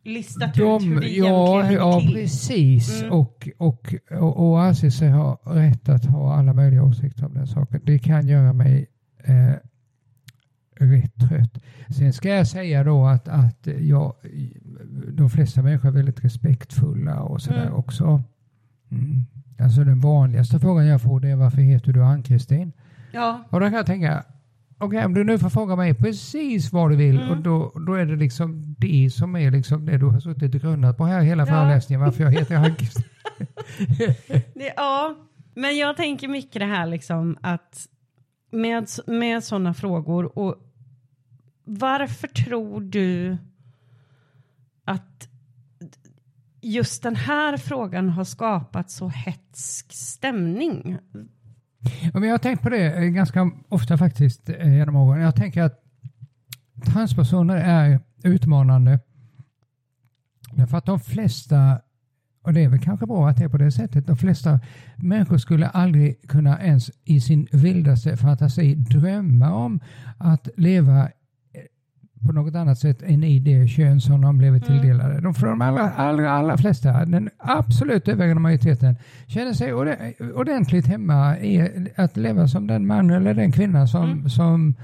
[0.04, 2.12] Listat ut hur de, det ja, egentligen ja, till.
[2.12, 3.00] precis.
[3.02, 3.12] Mm.
[3.12, 7.46] Och, och, och, och anser sig ha rätt att ha alla möjliga åsikter om den
[7.46, 7.80] saken.
[7.84, 8.86] Det kan göra mig
[9.24, 9.52] eh,
[10.80, 11.58] rätt trött.
[11.98, 14.14] Sen ska jag säga då att, att jag,
[15.08, 17.74] de flesta människor är väldigt respektfulla och sådär Mm.
[17.74, 18.22] också.
[18.90, 19.24] Mm.
[19.58, 22.72] Alltså den vanligaste frågan jag får det är varför heter du Ann-Kristin?
[23.12, 24.24] Ja, Och då kan jag tänka,
[24.82, 27.30] okej om du nu får fråga mig precis vad du vill Mm.
[27.30, 30.60] och då, då är det liksom det som är liksom det du har suttit och
[30.60, 31.46] grunnat på här hela Ja.
[31.46, 32.54] föreläsningen varför jag heter
[34.54, 35.16] det, ja,
[35.54, 37.86] men jag tänker mycket det här liksom att
[38.50, 40.56] med, med sådana frågor och
[41.64, 43.36] varför tror du
[44.84, 45.28] att
[46.60, 50.98] just den här frågan har skapat så hetsk stämning?
[52.12, 55.22] Men jag har tänkt på det eh, ganska ofta faktiskt eh, genom åren.
[55.22, 55.82] Jag tänker att
[56.84, 59.00] transpersoner är utmanande.
[60.52, 61.80] Därför att de flesta,
[62.42, 64.60] och det är väl kanske bra att det är på det sättet, de flesta
[64.96, 69.80] människor skulle aldrig kunna ens i sin vildaste fantasi drömma om
[70.18, 71.08] att leva
[72.26, 74.80] på något annat sätt än i det kön som de blivit mm.
[74.80, 75.20] tilldelade.
[75.20, 79.74] De, för de allra, allra, allra flesta, den absolut övervägande majoriteten, känner sig
[80.34, 84.28] ordentligt hemma i att leva som den man eller den kvinna som, mm.
[84.28, 84.74] som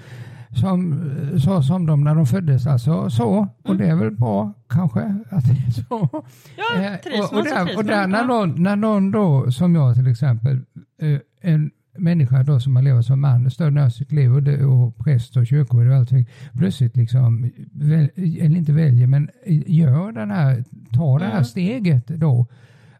[0.50, 1.10] som
[1.44, 2.66] så som de när de föddes.
[2.66, 3.36] Alltså så.
[3.36, 3.48] Mm.
[3.62, 6.24] Och det är väl bra kanske att det är så.
[6.56, 9.94] Ja, eh, trivs och, och, där, och där när någon, när någon då, som jag
[9.94, 10.60] till exempel,
[11.02, 14.42] eh, en människa då som har levat som man större delen av sitt liv och,
[14.42, 19.30] det, och präst och kyrkvärd och allting plötsligt liksom, väl, eller inte väljer men
[19.66, 21.44] gör den här, tar det här mm.
[21.44, 22.46] steget då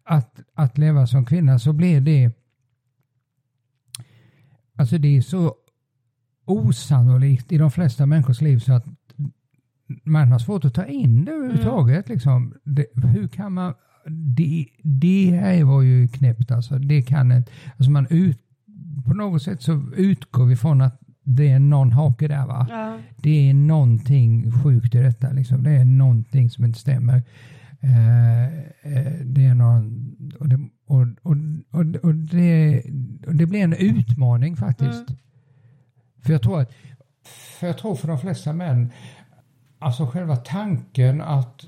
[0.05, 2.33] att, att leva som kvinna så blir det
[4.79, 5.55] Alltså det är så
[6.45, 8.85] osannolikt i de flesta människors liv så att
[10.05, 12.07] man har svårt att ta in det överhuvudtaget.
[12.07, 12.15] Mm.
[12.15, 12.55] Liksom.
[12.65, 13.75] Det, hur kan man...
[14.37, 16.79] Det, det här var ju knäppt alltså.
[16.79, 17.53] Det kan inte...
[17.77, 18.41] Alltså man ut,
[19.09, 22.67] på något sätt så utgår vi från att det är någon hake där va.
[22.71, 22.99] Ja.
[23.17, 25.63] Det är någonting sjukt i detta liksom.
[25.63, 27.23] Det är någonting som inte stämmer.
[27.81, 30.17] Eh, eh det är någon...
[30.41, 31.37] Och det, och, och,
[31.71, 32.83] och, och det,
[33.27, 35.09] och det blir en utmaning faktiskt.
[35.09, 35.21] Mm.
[36.23, 36.73] För jag tror att
[37.59, 38.93] för jag tror för de flesta män,
[39.79, 41.65] alltså själva tanken att,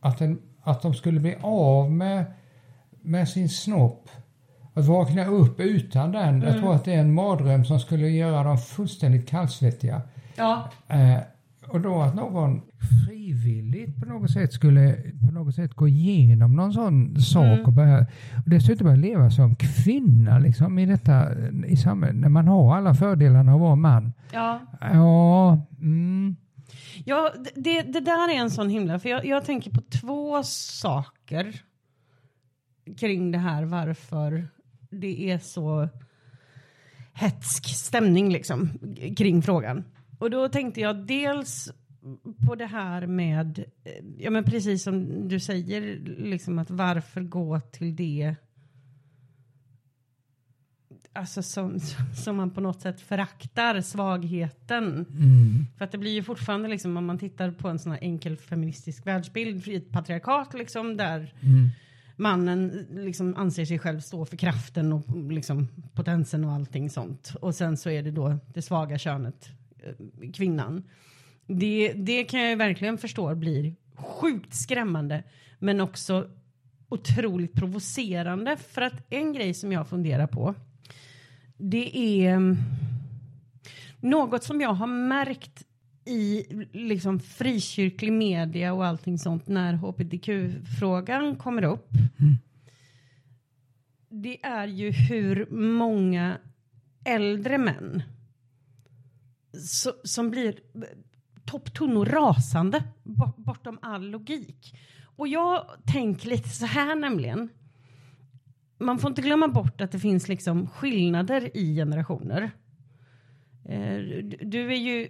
[0.00, 2.24] att, en, att de skulle bli av med,
[3.02, 4.08] med sin snopp,
[4.74, 6.48] att vakna upp utan den, mm.
[6.48, 10.02] jag tror att det är en mardröm som skulle göra dem fullständigt kallsvettiga.
[10.36, 10.70] Ja.
[10.88, 11.18] Eh,
[11.68, 12.62] och då att någon
[13.06, 17.64] frivilligt på något sätt skulle på något sätt gå igenom någon sån sak mm.
[17.64, 17.98] och, börja,
[18.44, 21.26] och dessutom börja leva som kvinna liksom i detta
[21.66, 24.12] i samhället, när man har alla fördelarna av att vara man.
[24.32, 24.60] Ja.
[24.80, 26.36] Ja, mm.
[27.04, 31.62] ja det, det där är en sån himla, för jag, jag tänker på två saker
[32.96, 34.48] kring det här varför
[34.92, 35.88] det är så
[37.12, 38.70] hetsk stämning liksom
[39.16, 39.84] kring frågan.
[40.18, 41.72] Och då tänkte jag dels
[42.46, 43.64] på det här med,
[44.18, 48.34] ja men precis som du säger, liksom att varför gå till det
[51.12, 51.80] alltså som,
[52.24, 54.84] som man på något sätt föraktar svagheten.
[54.84, 55.66] Mm.
[55.78, 58.36] För att det blir ju fortfarande liksom om man tittar på en sån här enkel
[58.36, 61.68] feministisk världsbild i ett patriarkat liksom där mm
[62.16, 66.90] mannen eh, liksom anser sig själv stå för kraften och mm, liksom potensen och allting
[66.90, 67.34] sånt.
[67.40, 69.48] Och sen så är det då det svaga könet
[69.78, 70.82] eh, kvinnan.
[71.46, 75.22] Det, det kan jag verkligen förstå blir sjukt skrämmande
[75.58, 76.28] men också
[76.88, 80.54] otroligt provocerande för att en grej som jag funderar på
[81.56, 82.56] det är mm,
[84.00, 85.64] något som jag har märkt
[86.04, 91.90] i liksom frikyrklig media och allting sånt när hbtq-frågan kommer upp.
[92.18, 92.34] Mm.
[94.08, 96.38] Det är ju hur många
[97.04, 98.02] äldre män
[99.58, 100.58] så, som blir
[101.44, 102.84] topptunnor rasande
[103.36, 104.76] bortom all logik.
[105.16, 107.48] Och jag tänker lite så här nämligen.
[108.78, 112.50] Man får inte glömma bort att det finns liksom skillnader i generationer.
[113.64, 113.98] Eh,
[114.40, 115.08] du är ju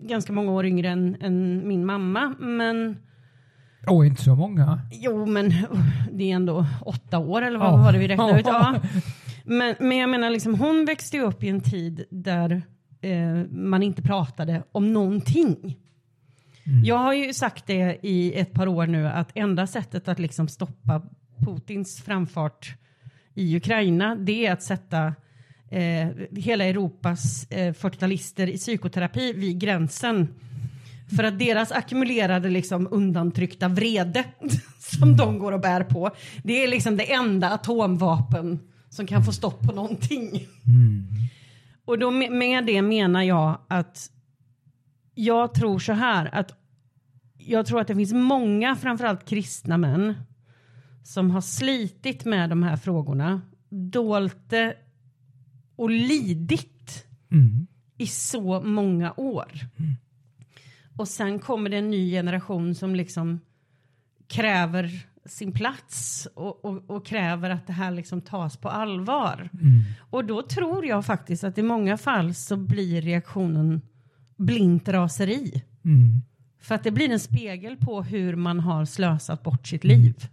[0.00, 2.96] ganska många år yngre än, än min mamma, men
[3.86, 4.80] Åh, oh, inte så många.
[4.90, 5.52] Jo, men
[6.12, 7.84] det är ändå åtta år eller vad oh.
[7.84, 8.38] var det vi räknade oh.
[8.38, 8.46] ut?
[8.46, 8.80] Ja.
[9.44, 12.62] Men, men jag menar, liksom, hon växte upp i en tid där
[13.00, 15.76] eh, man inte pratade om någonting.
[16.66, 16.84] Mm.
[16.84, 20.48] Jag har ju sagt det i ett par år nu att enda sättet att liksom
[20.48, 21.02] stoppa
[21.44, 22.74] Putins framfart
[23.34, 25.14] i Ukraina det är att sätta
[25.70, 30.28] eh, hela Europas eh, 40-talister i psykoterapi vid gränsen.
[31.16, 34.24] För att deras ackumulerade liksom undantryckta vrede
[34.78, 36.10] som de går och bär på
[36.42, 40.28] det är liksom det enda atomvapen som kan få stopp på någonting.
[40.66, 41.06] Mm.
[41.84, 44.10] Och då med det menar jag att
[45.14, 46.52] jag tror så här att
[47.38, 50.14] jag tror att det finns många, framförallt kristna män,
[51.04, 54.74] som har slitit med de här frågorna, dolt det
[55.76, 57.66] och lidit mm.
[57.98, 59.52] i så många år.
[59.76, 59.96] Mm.
[60.96, 63.40] Och sen kommer det en ny generation som liksom
[64.26, 69.48] kräver sin plats och, och, och, kräver att det här liksom tas på allvar.
[69.52, 69.82] Mm.
[70.10, 73.82] Och då tror jag faktiskt att i många fall så blir reaktionen
[74.36, 75.62] blint raseri.
[75.84, 76.22] Mm.
[76.60, 80.28] För att det blir en spegel på hur man har slösat bort sitt liv.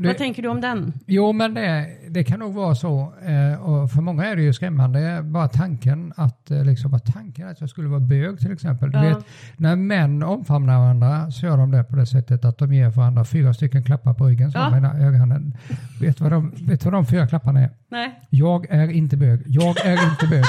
[0.00, 0.92] Det- Vad tänker du om den?
[1.06, 3.12] Jo, men det, det kan nog vara så.
[3.22, 5.20] Eh, och för många är det ju skrämmande.
[5.22, 8.90] Bara tanken att, eh, liksom, bara tanken att jag skulle vara bög till exempel.
[8.90, 9.02] Du Ja.
[9.04, 9.18] vet,
[9.56, 13.24] när män omfamnar varandra så gör de det på det sättet att de ger varandra
[13.24, 14.52] fyra stycken klappar på ryggen.
[14.52, 14.70] Så Ja.
[14.80, 15.54] med högerhanden.
[16.00, 17.70] Vet du vad, de, vet du vad de fyra klapparna är?
[17.90, 18.20] Nej.
[18.30, 19.42] Jag är inte bög.
[19.46, 20.44] Jag är inte bög.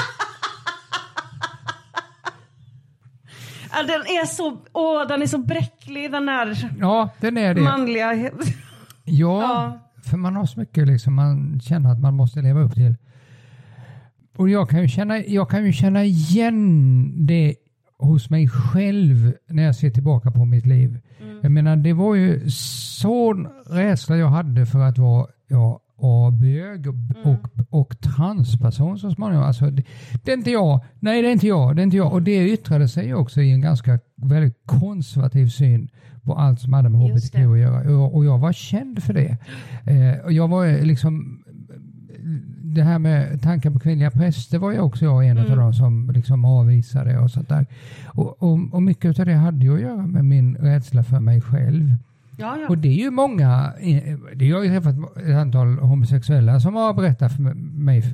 [3.86, 7.60] Den är så, åh, den är så bräcklig den där Ja, den är det.
[7.60, 8.30] manliga.
[9.10, 9.78] Ja, Ja.
[10.02, 12.94] för man har så mycket liksom man känner att man måste leva upp till.
[14.36, 17.54] Och jag kan ju känna, jag kan ju känna igen det
[17.98, 20.98] hos mig själv när jag ser tillbaka på mitt liv.
[21.42, 26.86] Jag menar, det var ju sån rädsla jag hade för att vara ja, och bög
[26.86, 26.94] och,
[27.24, 27.48] och,
[27.80, 29.44] och transperson så småningom.
[29.44, 29.82] Alltså, det,
[30.24, 30.84] det är inte jag.
[31.00, 31.76] Nej, det är inte jag.
[31.76, 32.12] Det är inte jag.
[32.12, 35.88] Och det yttrade sig också i en ganska väldigt konservativ syn
[36.22, 37.98] på allt som hade med hbtq att göra.
[37.98, 39.36] Och, och jag var känd för det.
[39.84, 41.42] Eh, jag var ju liksom
[42.64, 45.50] det här med tanken på kvinnliga präster var ju också jag en Mm.
[45.52, 47.66] av de som liksom avvisade och sånt där.
[48.06, 51.40] Och, och, och mycket av det hade ju att göra med min rädsla för mig
[51.40, 51.94] själv.
[52.36, 52.68] Ja, ja.
[52.68, 54.94] Och det är ju många, eh, det jag har ju träffat
[55.26, 58.04] ett antal homosexuella som har berättat för mig,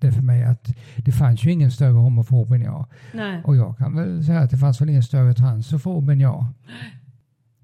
[0.00, 2.86] det för mig att det fanns ju ingen större homofob än jag.
[3.14, 3.42] Nej.
[3.44, 6.44] Och jag kan väl säga att det fanns väl ingen större transofob än jag.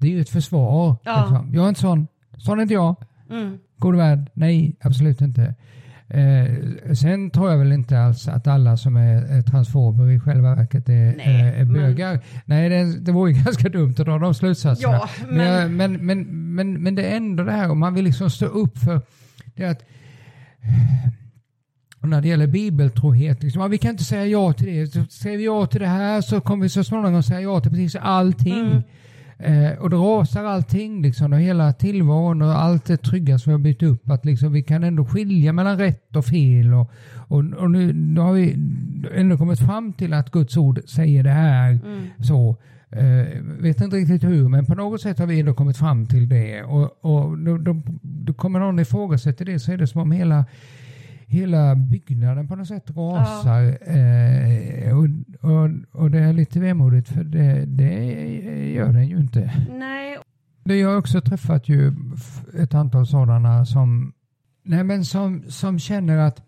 [0.05, 0.97] Det är ju ett försvar.
[1.05, 1.21] Ja.
[1.21, 1.55] Liksom.
[1.55, 2.07] Jag är inte sån.
[2.39, 2.97] Sån är inte jag.
[3.31, 3.59] Mm.
[3.79, 4.31] God värld?
[4.33, 5.55] Nej, absolut inte.
[6.09, 10.55] Eh, sen tror jag väl inte alls att alla som är, är transfober i själva
[10.55, 12.21] verket är, Nej, är, är men- bögar.
[12.45, 14.93] Nej, det, det vore ju ganska dumt att dra de slutsatserna.
[14.93, 17.95] Ja, men, men- jag- men, men, men, men det är ändå det här om man
[17.95, 19.01] vill liksom stå upp för
[19.55, 19.83] det att
[22.01, 24.87] och när det gäller bibeltrohet, liksom, vi kan inte säga ja till det.
[24.87, 27.71] Så Säger vi ja till det här så kommer vi så småningom säga ja till
[27.71, 28.67] precis allting.
[28.67, 28.83] Mm.
[29.39, 33.55] Eh, och då rasar allting, liksom, och hela tillvaron och allt det trygga som vi
[33.55, 34.11] har byggt upp.
[34.11, 36.75] Att liksom, vi kan ändå skilja mellan rätt och fel.
[36.75, 38.57] Och, och, och nu då har vi
[39.15, 41.71] ändå kommit fram till att Guds ord säger det här.
[41.71, 42.07] Mm.
[42.23, 42.57] Så,
[42.91, 46.29] eh, vet inte riktigt hur, men på något sätt har vi ändå kommit fram till
[46.29, 46.63] det.
[46.63, 50.45] Och, och då, då, då kommer någon ifrågasätta det så är det som om hela
[51.35, 53.63] Hela byggnaden på något sätt rasar.
[53.97, 55.05] Eh, och,
[55.51, 55.71] och,
[56.03, 57.95] och det är lite vemodigt för det, det
[58.73, 59.53] gör den ju inte.
[59.79, 60.19] Nej.
[60.65, 61.93] Det jag har också träffat ju
[62.59, 64.13] ett antal sådana som,
[64.65, 66.43] nej men som, som känner att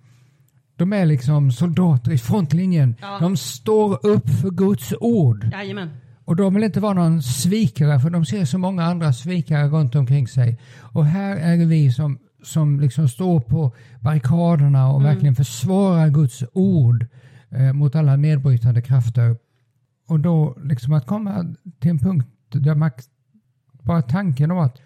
[0.76, 2.94] de är liksom soldater i frontlinjen.
[3.00, 3.18] Ja.
[3.20, 5.48] De står upp för Guds ord.
[5.52, 5.88] Jajamän.
[6.24, 9.94] Och de vill inte vara någon svikare för de ser så många andra svikare runt
[9.94, 10.58] omkring sig.
[10.80, 17.06] Och här är vi som, som liksom står på barrikaderna och verkligen försvarar Guds ord
[17.50, 19.36] eh, mot alla nedbrytande krafter.
[20.08, 22.90] Och då liksom att komma till en punkt där man
[23.82, 24.80] bara tanken om att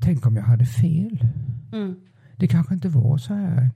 [0.00, 1.26] tänk om jag hade fel.
[1.72, 2.00] Mm.
[2.36, 3.70] Det kanske inte var så här.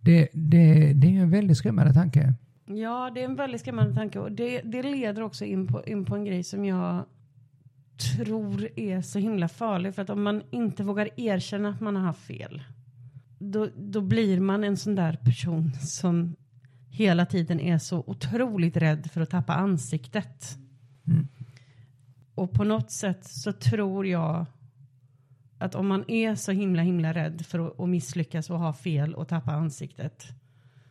[0.00, 2.34] Det, det, det är en väldigt skrämmande tanke.
[2.66, 6.04] Ja, det är en väldigt skrämmande tanke och det, det leder också in på, in
[6.04, 7.04] på en grej som jag
[8.02, 9.94] tror är så himla farlig.
[9.94, 12.62] För att om man inte vågar erkänna att man har haft fel,
[13.38, 16.36] då, då blir man en sån där person som
[16.88, 20.58] hela tiden är så otroligt rädd för att tappa ansiktet.
[21.06, 21.28] Mm.
[22.34, 24.46] Och på något sätt så tror jag
[25.58, 29.28] att om man är så himla himla rädd för att, misslyckas och ha fel och
[29.28, 30.26] tappa ansiktet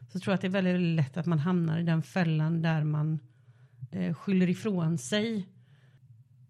[0.10, 2.62] så tror jag att det är väldigt, väldigt lätt att man hamnar i den fällan
[2.62, 3.20] där man
[3.92, 5.48] eh, skyller ifrån sig.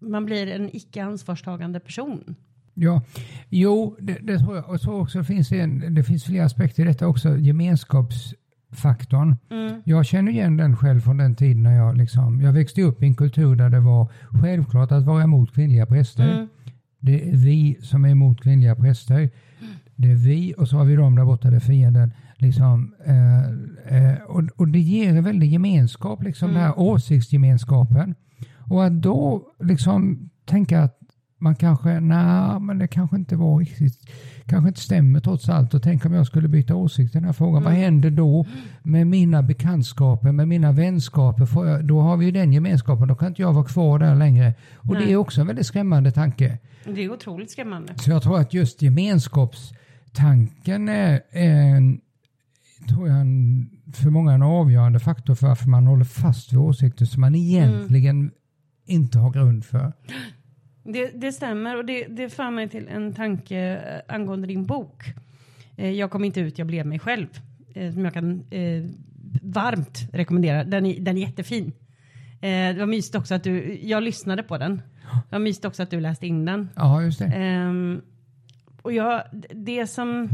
[0.02, 2.34] Man blir en icke ansvarstagande person.
[2.74, 3.02] Ja,
[3.48, 4.70] jo, det, det tror jag.
[4.70, 7.38] Och så också finns det, en, det finns flera aspekter i detta också.
[7.38, 9.36] Gemenskapsfaktorn.
[9.50, 9.82] Mm.
[9.84, 13.06] Jag känner igen den själv från den tiden när jag liksom, jag växte upp i
[13.06, 16.32] en kultur där det var självklart att vara emot kvinnliga präster.
[16.32, 16.48] Mm.
[17.00, 19.30] Det är vi som är emot kvinnliga präster.
[19.96, 22.12] Det är vi och så har vi dem där borta, det är fienden.
[22.36, 23.40] Liksom, eh,
[24.12, 26.60] eh, och, och det ger en väldig gemenskap, liksom Mm.
[26.60, 28.14] den här åsiktsgemenskapen.
[28.66, 30.98] Och att då liksom tänka att
[31.38, 33.98] man kanske, nej men det kanske inte var riktigt,
[34.46, 35.74] kanske inte stämmer trots allt.
[35.74, 37.62] Och tänk om jag skulle byta åsikt i den här frågan.
[37.62, 37.82] Vad Mm.
[37.84, 38.46] händer då
[38.82, 41.48] med mina bekantskaper, med mina vänskaper?
[41.66, 44.54] Jag, då har vi ju den gemenskapen, då kan inte jag vara kvar där längre.
[44.76, 45.12] Och det Nej.
[45.12, 46.58] är också en väldigt skrämmande tanke.
[46.84, 47.92] Det är otroligt skrämmande.
[47.96, 52.00] Så jag tror att just gemenskapstanken är, är en,
[52.88, 57.04] tror jag, en, för många en avgörande faktor för varför man håller fast vid åsikter
[57.04, 58.30] som man egentligen
[58.92, 59.92] inte har grund för.
[60.84, 65.04] Det, det stämmer och det, det för mig till en tanke eh, angående din bok.
[65.76, 67.26] Eh, jag kom inte ut, jag blev mig själv.
[67.74, 68.44] Eh, som jag kan
[69.42, 70.64] varmt rekommendera.
[70.64, 71.72] Den är, den är jättefin.
[72.40, 74.76] Det var mysigt också att du, jag lyssnade på den.
[75.12, 76.68] Det var mysigt också att du läste in den.
[76.76, 77.24] Ja, just det.
[77.24, 78.00] Ehm,
[78.82, 80.28] och jag, det som,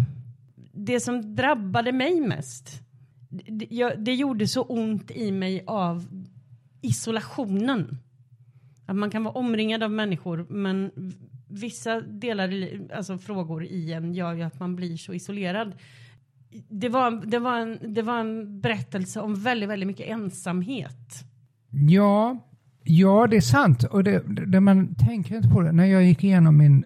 [0.72, 2.82] det som drabbade mig mest,
[3.28, 6.06] det, det gjorde så ont i mig av
[6.82, 7.98] isolationen.
[8.88, 10.90] Att man kan vara omringad av människor men
[11.48, 12.52] vissa delar,
[12.94, 15.72] alltså frågor i en gör ju att man blir så isolerad.
[16.68, 21.24] Det var, det var, en, det var en berättelse om väldigt, väldigt mycket ensamhet.
[21.70, 22.38] Ja,
[22.84, 23.84] ja det är sant.
[23.84, 25.72] Och det, det, man tänker inte på det.
[25.72, 26.84] När jag gick igenom min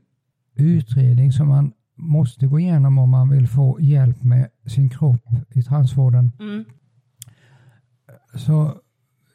[0.56, 5.62] utredning som man måste gå igenom om man vill få hjälp med sin kropp i
[5.62, 6.32] transvården.
[6.40, 6.64] Mm.
[8.34, 8.80] Så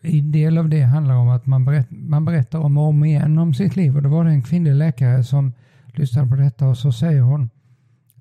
[0.02, 3.38] en del av det handlar om att man, berätt, man berättar om och om igen
[3.38, 3.96] om sitt liv.
[3.96, 5.54] Och då var det en kvinnlig läkare som
[5.88, 7.50] lyssnade på detta och så säger hon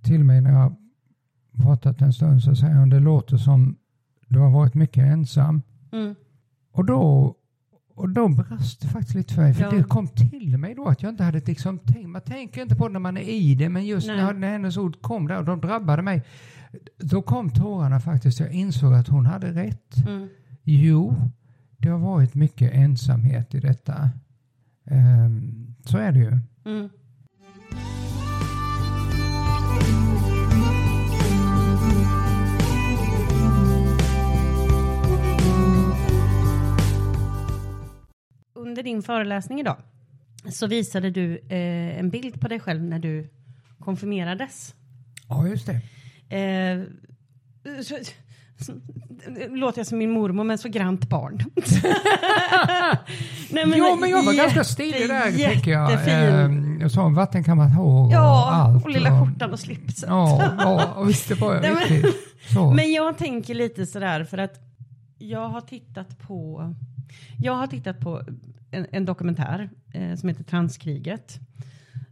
[0.03, 0.77] till mig när jag
[1.62, 3.77] pratat en stund så säger hon det låter som
[4.29, 5.62] du har varit mycket ensam.
[5.93, 6.14] Mm.
[6.72, 7.35] Och då
[7.97, 9.55] och då brast det faktiskt lite för mig.
[9.55, 9.70] För ja.
[9.70, 12.09] det kom till mig då att jag inte hade liksom tänkt.
[12.09, 14.77] Man tänker inte på det när man är i det, men just när, när hennes
[14.77, 16.22] ord kom där och de drabbade mig.
[16.99, 18.41] Då kom tårarna faktiskt.
[18.41, 20.07] Jag insåg att hon hade rätt.
[20.07, 20.29] Mm.
[20.62, 21.14] Jo,
[21.77, 24.11] det har varit mycket ensamhet i detta.
[24.85, 26.39] Um, så är det ju.
[26.64, 26.91] Mm.
[38.55, 39.77] Under din föreläsning idag
[40.51, 43.31] så visade du eh, en bild på dig själv när du
[43.79, 44.74] konfirmerades.
[45.29, 45.81] Ja, just det.
[46.37, 46.83] Eh,
[47.83, 47.99] så,
[49.50, 51.38] låter jag som min mormor med så grant barn.
[53.50, 55.92] Nej, men jo, men jag var jätte, ganska stilig där, tycker jag.
[56.82, 58.84] Eh, sa vattenkammat hår ja, och allt.
[58.84, 60.09] och lilla skjortan och slipsen.
[60.09, 62.12] Ja, ja visst det var jag men,
[62.54, 62.70] så.
[62.74, 64.61] men jag tänker lite sådär för att
[65.18, 66.74] jag har tittat på
[67.38, 68.22] jag har tittat på
[68.70, 71.38] en, en dokumentär eh, som heter Transkriget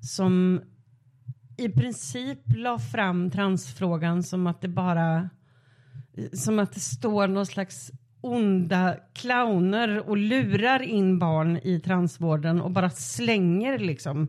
[0.01, 0.61] som
[1.57, 5.31] i princip la fram transfrågan som att det bara
[6.33, 7.91] som att det står någon slags
[8.21, 14.29] onda clowner och lurar in barn i transvården och bara slänger liksom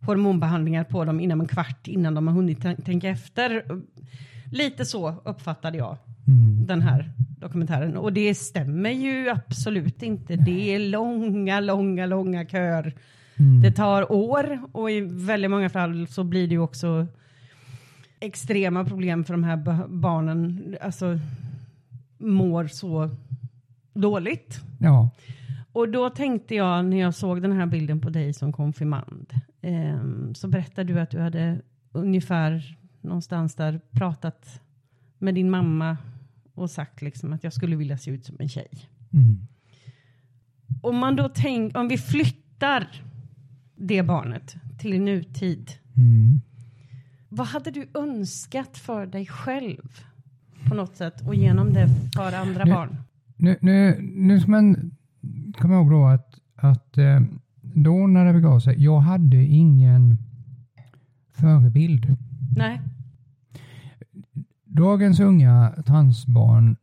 [0.00, 3.64] hormonbehandlingar på dem inom en kvart innan de har hunnit tänka efter.
[4.52, 5.96] Lite så uppfattade jag
[6.26, 6.66] mm.
[6.66, 10.36] den här dokumentären och det stämmer ju absolut inte.
[10.36, 12.94] Det är långa, långa, långa köer.
[13.36, 13.62] Mm.
[13.62, 17.06] Det tar år och i väldigt många fall så blir det ju också
[18.22, 21.18] extrema problem för de här barnen, alltså
[22.18, 23.10] mår så
[23.94, 24.60] dåligt.
[24.78, 25.10] Ja.
[25.72, 30.00] Och då tänkte jag när jag såg den här bilden på dig som konfirmand, eh,
[30.34, 31.60] så berättade du att du hade
[31.92, 34.60] ungefär någonstans där pratat
[35.18, 35.96] med din mamma
[36.54, 38.70] och sagt liksom att jag skulle vilja se ut som en tjej.
[39.12, 39.46] Mm.
[40.82, 42.88] Om man då tänker, om vi flyttar
[43.76, 45.70] det barnet till nutid.
[45.96, 46.40] Mm.
[47.34, 50.00] Vad hade du önskat för dig själv
[50.68, 52.96] på något sätt och genom det för andra nu, barn?
[53.36, 54.90] Nu, nu, nu ska man
[55.58, 57.20] komma ihåg då att, att eh,
[57.60, 60.18] då när det begav sig, jag hade ingen
[61.32, 62.16] förebild.
[62.56, 62.80] Nej.
[64.64, 66.76] Dagens unga transbarn,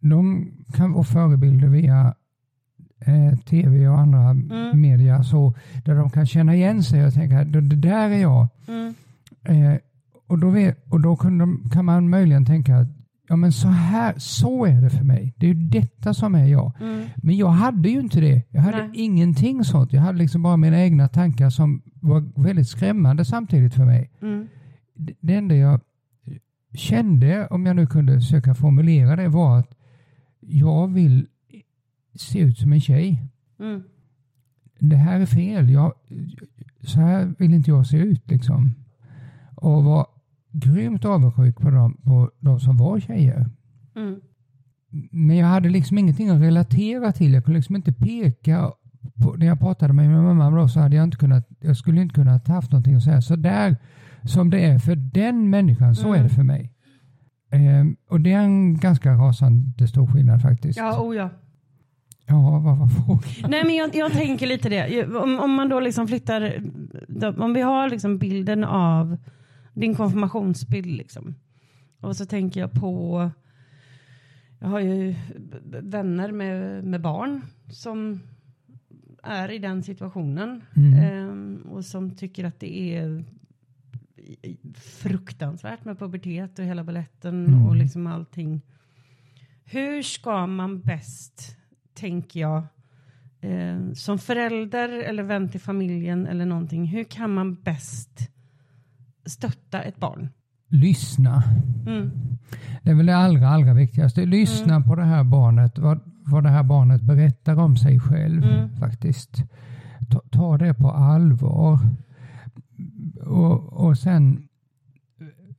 [0.00, 2.14] de kan få förebilder via
[2.98, 4.80] eh, tv och andra mm.
[4.80, 8.48] media så, där de kan känna igen sig och tänka det där är jag.
[8.68, 8.94] Mm.
[9.44, 9.74] Eh,
[10.26, 12.88] och då, vet, och då kan, de, kan, man möjligen tänka att
[13.28, 15.34] ja, men så, här, så är det för mig.
[15.36, 16.72] Det är ju detta som är jag.
[16.80, 17.06] Mm.
[17.16, 18.42] Men jag hade ju inte det.
[18.50, 18.90] Jag hade Nej.
[18.94, 19.92] ingenting sånt.
[19.92, 24.10] Jag hade liksom bara mina egna tankar som var väldigt skrämmande samtidigt för mig.
[24.22, 24.48] Mm.
[24.94, 25.80] Det, det enda jag
[26.74, 29.74] kände, om jag nu kunde försöka formulera det, var att
[30.40, 31.26] jag vill
[32.14, 33.22] se ut som en tjej.
[33.60, 33.82] Mm.
[34.78, 35.70] Det här är fel.
[35.70, 35.92] Jag,
[36.82, 38.30] så här vill inte jag se ut.
[38.30, 38.74] liksom
[39.60, 40.06] och var
[40.52, 43.46] grymt avundsjuk på dem, på de som var tjejer.
[43.96, 44.20] Mm.
[45.10, 47.34] Men jag hade liksom ingenting att relatera till.
[47.34, 48.72] Jag kunde liksom inte peka
[49.22, 52.02] på, när jag pratade med min mamma då, så hade jag inte kunnat, jag skulle
[52.02, 53.22] inte kunnat haft någonting att säga.
[53.22, 53.76] Så där
[54.24, 56.12] som det är för den människan, så mm.
[56.12, 56.34] är det mm.
[56.34, 56.72] för mig.
[57.52, 60.78] Ehm, och det är en ganska rasande stor skillnad faktiskt.
[60.78, 61.30] Ja, oh ja.
[62.26, 63.50] Ja, vad var frågan?
[63.50, 65.06] Nej, men jag, jag, tänker lite det.
[65.06, 66.62] Om, om man då liksom flyttar,
[67.38, 69.16] om vi har liksom bilden av
[69.74, 71.34] din konfirmationsbild liksom.
[72.00, 73.30] Och så tänker jag på,
[74.58, 75.14] jag har ju
[75.82, 78.20] vänner med, med barn som
[79.22, 80.94] är i den situationen mm.
[80.94, 83.24] eh, och som tycker att det är
[84.74, 87.66] fruktansvärt med pubertet och hela balletten mm.
[87.66, 88.60] och liksom allting.
[89.64, 91.56] Hur ska man bäst,
[91.94, 92.62] tänker jag,
[93.40, 98.30] eh, som förälder eller vän till familjen eller någonting, hur kan man bäst
[99.26, 100.28] stötta ett barn?
[100.68, 101.42] Lyssna.
[101.86, 102.10] Mm.
[102.82, 104.26] Det är väl det allra, allra viktigaste.
[104.26, 104.88] Lyssna Mm.
[104.88, 108.68] på det här barnet, vad, vad det här barnet berättar om sig själv Mm.
[108.76, 109.44] faktiskt.
[110.10, 111.78] Ta, ta det på allvar.
[113.22, 114.48] Och, och sen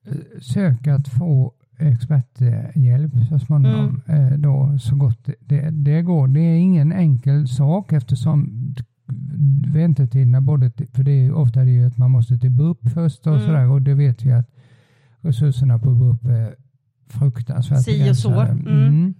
[0.06, 4.02] eh, sök att få experthjälp så småningom.
[4.08, 4.34] Mm.
[4.34, 6.28] eh, Då, så gott det, det går.
[6.28, 8.50] Det är ingen enkel sak eftersom
[9.68, 13.34] väntetiderna, både för det är ofta det är att man måste till BUP först och
[13.36, 13.46] Mm.
[13.46, 14.50] sådär och det vet vi att
[15.22, 16.56] resurserna på BUP är
[17.08, 18.30] fruktansvärt Si och så.
[18.30, 18.72] begränsade.
[18.72, 19.14] Mm.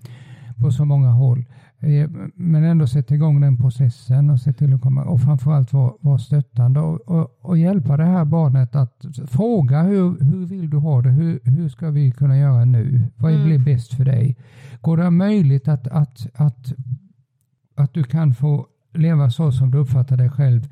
[0.58, 1.46] på så många håll.
[1.80, 5.94] Eh, Men ändå sätta igång den processen och se till att komma och framförallt vara,
[6.02, 10.78] vara stöttande och, och, och hjälpa det här barnet att fråga hur, hur vill du
[10.78, 11.10] ha det?
[11.10, 13.02] Hur, hur ska vi kunna göra nu?
[13.18, 13.46] Vad Mm.
[13.46, 14.38] blir bäst för dig?
[14.82, 16.74] Går det möjligt att, att, att,
[17.76, 20.68] att du kan få leva så som du uppfattar dig själv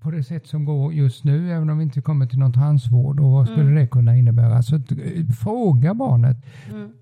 [0.00, 3.20] på det sätt som går just nu, även om vi inte kommer till någon transvård.
[3.20, 3.74] Och vad skulle Mm.
[3.74, 4.62] det kunna innebära?
[4.62, 6.36] Så eh, fråga barnet.
[6.70, 6.92] Mm.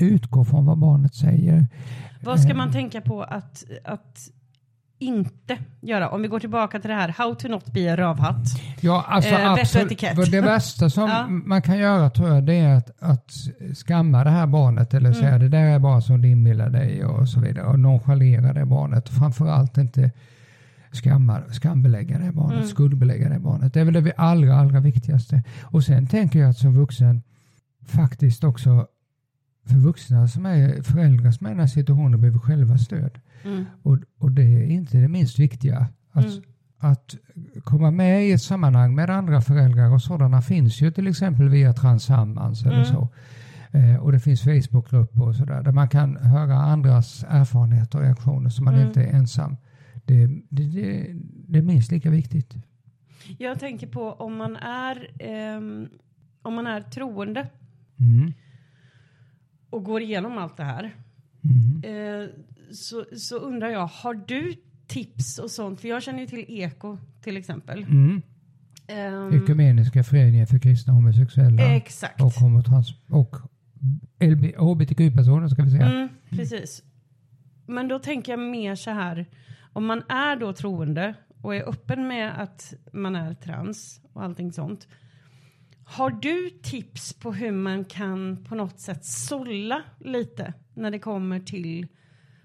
[0.00, 1.66] Utgå från vad barnet säger.
[2.24, 4.28] Vad ska Eh, man tänka på att, att
[4.98, 6.08] inte göra?
[6.10, 8.46] Om vi går tillbaka till det här, how to not be a rövhatt.
[8.80, 10.30] Ja, alltså Eh, absolut.
[10.30, 11.26] Det värsta som Ja.
[11.28, 13.30] man kan göra tror jag det är att, att
[13.74, 15.40] skamma det här barnet eller säga Mm.
[15.40, 19.08] det där är bara som du inbillar dig och så vidare och nonchalera det barnet.
[19.08, 20.10] Framförallt inte
[20.92, 22.66] skamma, skambelägga det barnet, Mm.
[22.68, 23.74] skuldbelägga det barnet.
[23.74, 25.42] Det är väl det allra, allra viktigaste.
[25.62, 27.22] Och sen tänker jag att som vuxen
[27.86, 28.86] faktiskt också
[29.66, 33.18] för vuxna som är föräldrar som är i den här situationen behöver själva stöd.
[33.44, 33.64] Mm.
[33.82, 35.88] Och, och det är inte det minst viktiga.
[36.12, 36.42] Att, Mm.
[36.78, 37.14] att
[37.64, 41.72] komma med i ett sammanhang med andra föräldrar och sådana finns ju till exempel via
[41.72, 42.84] Transammans eller Mm.
[42.84, 43.08] så.
[43.72, 48.50] Eh, och det finns Facebookgrupper och sådär där man kan höra andras erfarenheter och reaktioner
[48.50, 48.86] så man Mm.
[48.86, 49.56] inte är ensam.
[50.04, 51.06] Det, det, det,
[51.48, 52.54] det är minst lika viktigt.
[53.38, 55.88] Jag tänker på om man är, ehm,
[56.42, 57.48] om man är troende
[58.00, 58.32] Mm.
[59.76, 60.94] Och går igenom allt det här.
[61.44, 62.22] Mm.
[62.22, 62.28] Eh,
[62.72, 64.54] så, så undrar jag, har du
[64.86, 65.80] tips och sånt?
[65.80, 67.82] För jag känner ju till Eko till exempel.
[67.82, 68.22] Mm.
[68.86, 72.20] Ehm, Ekumeniska föreningen för kristna homosexuella exakt.
[72.20, 73.36] och, homotrans och
[74.58, 75.86] hbtq-personer ska vi säga.
[75.86, 76.82] Mm, precis.
[77.66, 79.26] Men då tänker jag mer så här,
[79.72, 84.52] om man är då troende och är öppen med att man är trans och allting
[84.52, 84.88] sånt.
[85.88, 91.40] Har du tips på hur man kan på något sätt sålla lite när det kommer
[91.40, 91.86] till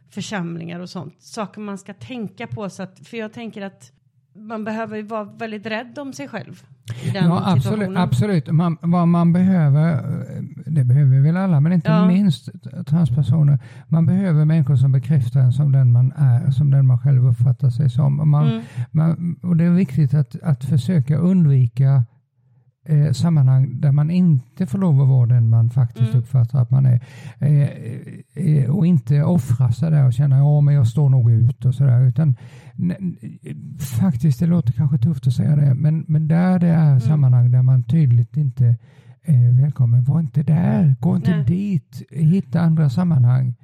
[0.09, 1.15] församlingar och sånt?
[1.21, 3.91] Saker man ska tänka på så att, för jag tänker att
[4.35, 6.63] man behöver ju vara väldigt rädd om sig själv
[7.13, 7.97] Ja, absolut.
[7.97, 8.47] absolut.
[8.51, 12.07] Man, vad man behöver, eh, det behöver väl alla, men inte Ja.
[12.07, 12.49] minst
[12.87, 13.59] transpersoner.
[13.87, 17.69] Man behöver människor som bekräftar en som den man är, som den man själv uppfattar
[17.69, 18.29] sig som.
[18.29, 18.61] Man, Mm.
[18.91, 22.03] man, och det är viktigt att, att försöka undvika
[22.85, 26.19] eh, sammanhang där man inte får lov att vara den man faktiskt Mm.
[26.19, 26.99] uppfattar att man är.
[27.39, 27.69] Eh,
[28.45, 31.75] eh, och inte offra sig där och känna ja men jag står nog ut och
[31.75, 32.07] sådär.
[32.07, 32.35] Utan
[33.99, 37.61] faktiskt, det låter kanske tufft att säga det, men, men där det är sammanhang där
[37.61, 38.77] man tydligt inte
[39.23, 41.45] är välkommen, var inte där, gå inte Nej.
[41.45, 43.55] dit, hitta andra sammanhang.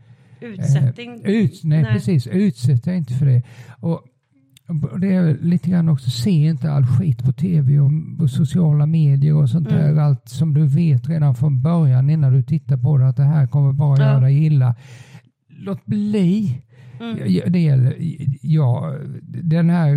[0.41, 1.21] Utsättning.
[1.23, 1.93] Eh, ut, nej, Nej.
[1.93, 3.43] precis, utsätt dig inte för det.
[3.79, 4.01] Och
[4.99, 9.35] det är lite grann också, se inte all skit på tv och, och sociala medier
[9.35, 9.95] och sånt Mm.
[9.95, 10.01] där.
[10.01, 13.47] Allt som du vet redan från början innan du tittar på det att det här
[13.47, 14.05] kommer bara Ja.
[14.05, 14.75] göra dig illa.
[15.59, 16.61] Låt bli.
[16.99, 17.17] Mm.
[17.51, 17.95] Det gäller,
[18.41, 19.95] ja, den här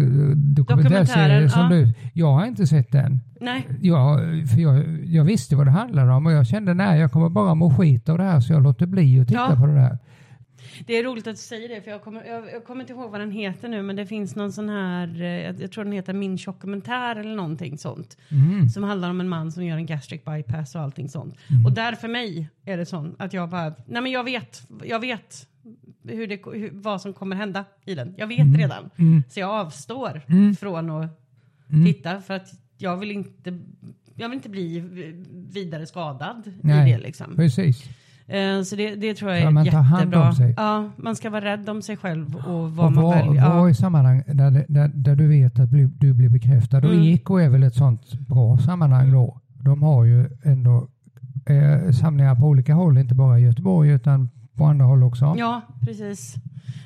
[0.55, 1.69] dokumentärserien som ja.
[1.69, 3.21] du, jag har inte sett den.
[3.41, 3.67] Nej.
[3.81, 4.19] Ja,
[4.55, 7.55] för jag, jag visste vad det handlade om och jag kände nej, jag kommer bara
[7.55, 9.57] må skit av det här så jag låter bli att titta Ja.
[9.61, 9.99] på det där.
[10.87, 13.11] Det är roligt att du säger det, för jag kommer, jag, jag kommer inte ihåg
[13.11, 15.93] vad den heter nu, men det finns någon sån här, eh, jag, jag tror den
[15.93, 18.69] heter Min tjockumentär eller någonting sånt, Mm.
[18.69, 21.35] som handlar om en man som gör en gastric bypass och allting sånt.
[21.51, 21.67] Mm.
[21.67, 25.01] Och där för mig är det sånt att jag bara, nej men jag vet, jag
[25.01, 25.47] vet
[26.09, 28.15] hur det, hur, vad som kommer hända i den.
[28.19, 28.91] Jag vet redan.
[28.97, 29.23] Mm.
[29.29, 30.57] Så jag avstår Mm.
[30.57, 31.11] från att
[31.73, 31.85] Mm.
[31.87, 32.49] titta för att
[32.79, 33.59] jag vill inte,
[34.15, 34.81] jag vill inte bli
[35.53, 36.91] vidare skadad Nej.
[36.91, 37.37] i det liksom.
[37.37, 37.85] Precis.
[38.31, 40.33] Eh, Så det, det tror jag Ja, är man jättebra.
[40.57, 43.49] Ja, man ska vara rädd om sig själv och vad och man var, väljer.
[43.55, 46.79] var i sammanhang där, där, där du vet att du blir bekräftad.
[46.79, 47.03] Och Mm.
[47.03, 49.41] Eko är väl ett sånt bra sammanhang då.
[49.65, 50.89] De har ju ändå
[51.47, 55.35] eh, samlingar på olika håll, inte bara i Göteborg utan på andra håll också.
[55.39, 56.35] ja, precis.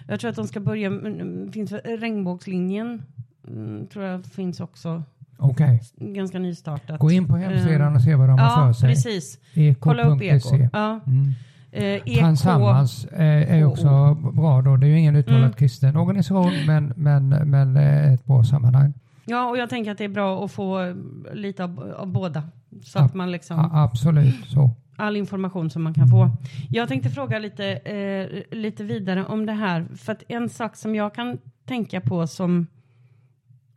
[0.08, 3.02] Jag tror att de ska börja, mm, finns regnbågslinjen
[3.48, 5.02] mm, tror jag finns också.
[5.50, 6.98] Okej, Ganska nystartat.
[7.00, 8.88] gå in på hemsidan och se vad de har Ja, för sig.
[8.88, 9.38] precis.
[9.80, 10.36] Kolla upp Eko.
[10.36, 10.68] Eko.se.
[10.72, 11.00] Ja.
[11.06, 11.32] Mm.
[11.72, 12.20] Eh, Eko.
[12.20, 14.76] Transammans eh, är också bra då.
[14.76, 15.52] Det är ju ingen uttalat Mm.
[15.52, 18.92] kristen organisation men, men, men eh, ett bra sammanhang.
[19.26, 20.94] Ja, och jag tänker att det är bra att få
[21.32, 22.42] lite av, av båda.
[22.82, 23.70] Så att man liksom...
[23.72, 24.70] Absolut så.
[24.96, 26.30] all information som man kan få.
[26.70, 30.94] Jag tänkte fråga lite, eh, lite vidare om det här, för att en sak som
[30.94, 32.66] jag kan tänka på som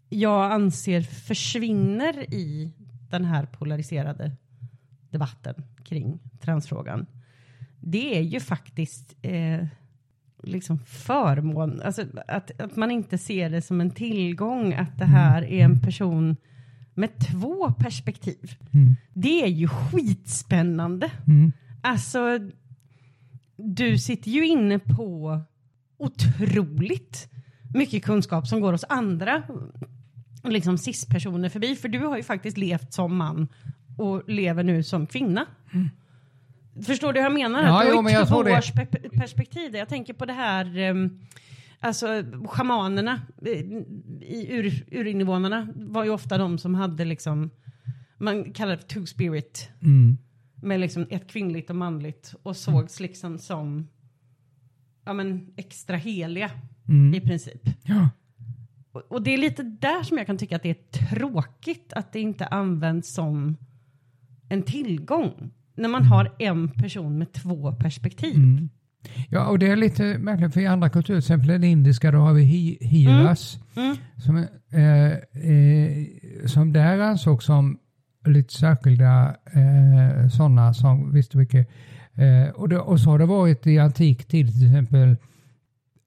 [0.10, 2.72] jag anser försvinner i
[3.10, 4.32] den här polariserade
[5.10, 7.06] debatten kring transfrågan.
[7.80, 9.66] Det är ju faktiskt eh,
[10.44, 15.44] liksom förmån, alltså att, att man inte ser det som en tillgång att det här
[15.44, 16.36] är en person
[16.94, 18.56] med två perspektiv.
[18.74, 18.96] Mm.
[19.14, 21.12] Det är ju skitspännande.
[21.28, 21.52] Mm.
[21.82, 22.40] Alltså,
[23.58, 25.42] du sitter ju inne på
[25.98, 27.30] otroligt
[27.74, 29.44] mycket kunskap som går hos andra
[30.52, 31.76] liksom cis-personer förbi.
[31.76, 33.48] För du har ju faktiskt levt som man
[33.98, 35.46] och lever nu som kvinna.
[36.86, 37.64] Förstår du hur jag menar?
[37.64, 39.76] Ja, jo, men jag två års pe- perspektiv.
[39.76, 41.20] Jag tänker på det här, um,
[41.80, 42.08] alltså
[42.48, 43.52] schamanerna, eh,
[44.22, 47.50] i ur, urinvånarna var ju ofta de som hade liksom,
[48.18, 50.18] man kallar det för two spirit, Mm.
[50.56, 53.88] med liksom ett kvinnligt och manligt och sågs liksom som
[55.06, 56.52] ja, men extra heliga
[56.88, 57.14] Mm.
[57.14, 57.62] i princip.
[57.84, 58.10] Ja.
[59.10, 62.20] Och, det är lite där som jag kan tycka att det är tråkigt att det
[62.20, 63.58] inte används som
[64.50, 65.52] en tillgång.
[65.78, 68.36] När man har en person med två perspektiv.
[68.36, 68.70] Mm.
[69.30, 72.18] Ja, och det är lite märkligt för i andra kulturer, till exempel den indiska, då
[72.18, 73.96] har vi hi- hiras Mm.
[74.18, 74.38] som,
[74.72, 75.12] eh,
[75.52, 76.08] eh,
[76.46, 77.80] som där ansågs som
[78.26, 81.70] lite särskilda eh, sådana som visste mycket.
[82.14, 85.16] Eh, och, det, och så har det varit i antik tid till exempel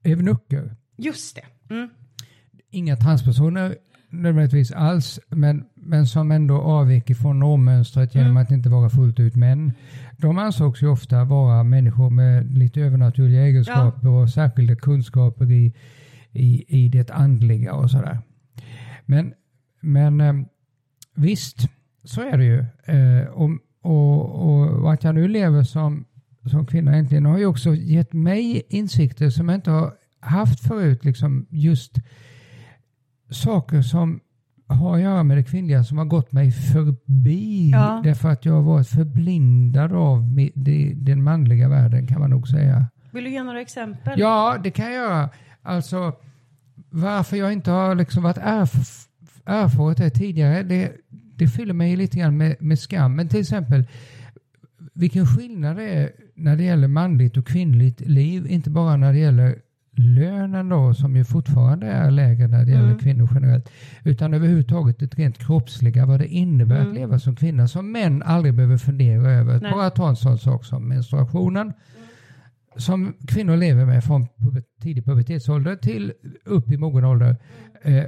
[0.03, 0.75] eunucker.
[0.97, 1.73] Just det.
[1.73, 1.89] Mm.
[2.71, 3.75] Inga transpersoner
[4.09, 8.43] nödvändigtvis alls, men, men som ändå avvek ifrån normmönstret genom Mm.
[8.43, 9.71] att inte vara fullt ut män.
[10.17, 15.73] De ansågs ju ofta vara människor med lite övernaturliga egenskaper och särskilda kunskaper i,
[16.31, 18.19] i, i det andliga och sådär.
[19.05, 19.33] Men,
[19.81, 20.33] men eh,
[21.15, 21.57] visst,
[22.03, 22.59] så är det ju.
[22.85, 23.49] Eh, och,
[23.81, 26.05] och, och att jag nu lever som,
[26.49, 31.05] som kvinna äntligen har ju också gett mig insikter som jag inte har haft förut.
[31.05, 31.97] Liksom just
[33.31, 34.19] saker som
[34.67, 38.01] har att göra med det kvinnliga som har gått mig förbi Ja.
[38.03, 40.23] därför att jag har varit förblindad av
[40.95, 42.85] den manliga världen kan man nog säga.
[43.11, 44.19] Vill du ge några exempel?
[44.19, 45.29] Ja, det kan jag göra.
[45.61, 46.13] Alltså,
[46.89, 49.07] varför jag inte har liksom varit erf
[49.45, 50.91] erfaret det tidigare, det,
[51.35, 53.15] det fyller mig lite grann med, med skam.
[53.15, 53.87] Men till exempel,
[54.93, 58.47] vilken skillnad det är när det gäller manligt och kvinnligt liv.
[58.47, 59.55] Inte bara när det gäller
[60.01, 62.97] lönen då, som ju fortfarande är lägre när det gäller Mm.
[62.99, 63.69] kvinnor generellt,
[64.03, 66.95] utan överhuvudtaget det rent kroppsliga, vad det innebär att Mm.
[66.95, 69.59] leva som kvinna, som män aldrig behöver fundera över.
[69.61, 69.71] Nej.
[69.71, 71.73] Bara ta en sån sak som menstruationen
[72.77, 74.27] som kvinnor lever med från
[74.81, 76.13] tidig pubertetsålder till
[76.45, 77.35] upp i mogen ålder.
[77.83, 78.03] Eh,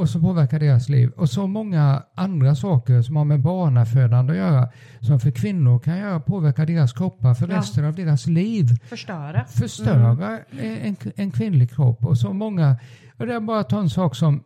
[0.00, 1.10] och som påverkar deras liv.
[1.16, 4.68] Och så många andra saker som har med barnafödande att göra
[5.00, 7.56] som för kvinnor kan göra, påverka deras kroppar för Ja.
[7.58, 8.66] resten av deras liv.
[8.88, 9.44] Förstöra.
[9.44, 12.04] Förstöra eh, en, en kvinnlig kropp.
[12.04, 12.76] Och så många,
[13.18, 14.42] och det är bara att ta en sak som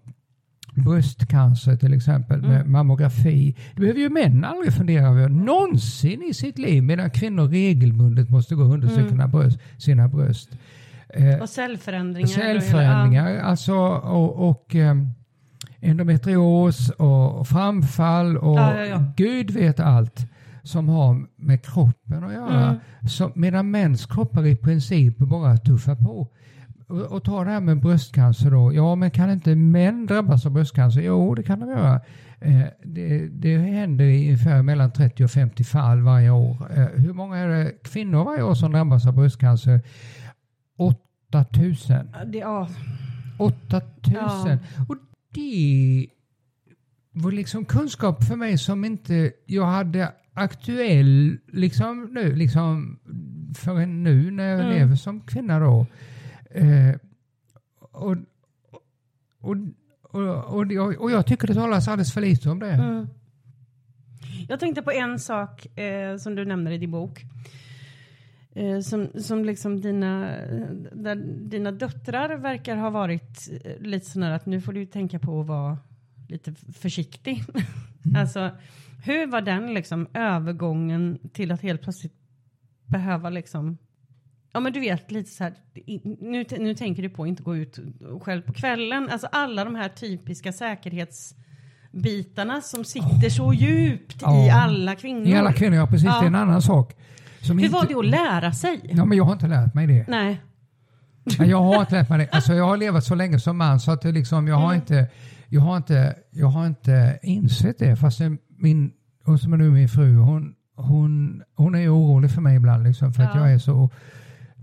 [0.76, 2.72] bröstcancer till exempel med Mm.
[2.72, 3.56] mammografi.
[3.74, 8.54] Det behöver ju män aldrig fundera över någonsin i sitt liv medan kvinnor regelbundet måste
[8.54, 9.30] gå och undersöka Mm.
[9.30, 9.58] bröst.
[9.78, 10.48] Sina bröst.
[11.08, 12.28] Eh, Och cellförändringar.
[12.28, 15.08] Cellförändringar alltså, och, och ehm,
[15.84, 19.04] endometrios och framfall och Ja, ja, ja.
[19.16, 20.26] Gud vet allt
[20.62, 22.64] som har med kroppen att göra.
[22.64, 23.08] Mm.
[23.08, 26.28] Så, medan mäns kroppar i princip bara tuffar på.
[26.88, 28.74] Och, och ta det här med bröstcancer då.
[28.74, 31.00] Ja, men kan inte män drabbas av bröstcancer?
[31.00, 32.00] Jo, det kan de göra.
[32.40, 36.56] Eh, det, det händer i ungefär mellan 30 och 50 fall varje år.
[36.76, 39.80] Eh, hur många är det kvinnor varje år som drabbas av bröstcancer?
[40.76, 42.08] 8000.
[42.12, 42.68] Ja, det, ja.
[43.38, 43.82] 8000.
[44.04, 44.58] Ja.
[44.88, 44.96] Och
[45.34, 46.06] det
[47.12, 52.98] var liksom kunskap för mig som inte jag hade aktuell liksom nu, liksom
[53.54, 54.72] förrän nu när jag Mm.
[54.72, 55.86] lever som kvinna då.
[56.50, 56.94] Eh,
[57.92, 58.16] och,
[59.40, 59.56] och,
[60.02, 62.70] och, och, jag- och jag tycker det talas alldeles för lite om det.
[62.72, 63.06] Mm.
[64.48, 67.24] Jag tänkte på en sak eh, som du nämner i din bok.
[68.54, 70.20] Eh, som, som liksom dina,
[70.92, 71.14] där
[71.48, 75.40] dina döttrar verkar ha varit eh, lite sån här att nu får du tänka på
[75.40, 75.78] att vara
[76.28, 77.42] lite försiktig.
[78.16, 78.50] alltså,
[79.04, 82.14] hur var den liksom övergången till att helt plötsligt
[82.86, 83.78] behöva liksom
[84.52, 87.42] Ja men du vet lite så här, i- nu, nu tänker du på att inte
[87.42, 87.78] gå ut
[88.20, 89.08] själv på kvällen.
[89.10, 94.62] Alltså alla de här typiska säkerhetsbitarna som sitter så djupt i Ja.
[94.62, 95.26] alla kvinnor.
[95.26, 96.06] I alla kvinnor, ja precis.
[96.06, 96.18] Ja.
[96.20, 96.96] Det är en annan sak.
[97.48, 98.80] Hur inte, var det att lära sig?
[98.84, 100.04] Ja, men jag har inte lärt mig det.
[100.08, 100.40] Nej.
[101.38, 102.28] Nej, Jag har inte lärt mig det.
[102.32, 104.76] Alltså, jag har levat så länge som man så att liksom, jag har Mm.
[104.76, 105.06] inte
[105.48, 108.20] jag, har inte, jag har inte insett det fast
[108.58, 108.92] min,
[109.24, 113.12] hon som är nu min fru, hon, hon, hon är orolig för mig ibland liksom,
[113.12, 113.40] för att Ja.
[113.40, 113.90] jag är så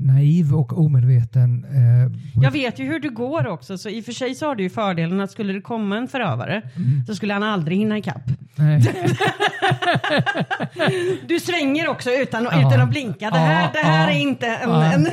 [0.02, 1.66] naiv och omedveten.
[1.66, 4.56] Eh, Jag vet ju hur det går också, så i och för sig så har
[4.56, 7.06] du ju fördelen att skulle det komma en förövare Mm.
[7.06, 8.22] så skulle han aldrig hinna ikapp.
[11.28, 12.68] Du svänger också utan, Ja.
[12.68, 13.30] utan att blinka.
[13.30, 14.14] Det här, Ja, det här ja.
[14.16, 14.70] är inte en...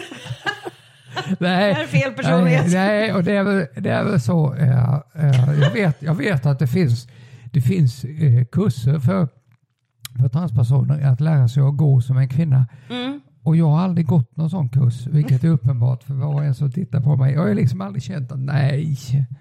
[1.39, 2.65] Nej, Det är fel personlighet.
[2.67, 4.55] Nej, nej, och det är väl, det är väl så.
[4.55, 7.09] eh, eh, jag, vet, jag vet att det finns,
[7.53, 9.29] det finns eh, kurser för,
[10.21, 12.67] för transpersoner att lära sig att gå som en kvinna.
[12.91, 13.21] mm.
[13.49, 16.55] Och jag har aldrig gått någon sån kurs, vilket är uppenbart för var och en
[16.55, 17.35] som tittar på mig.
[17.35, 18.97] Jag har liksom aldrig känt att nej,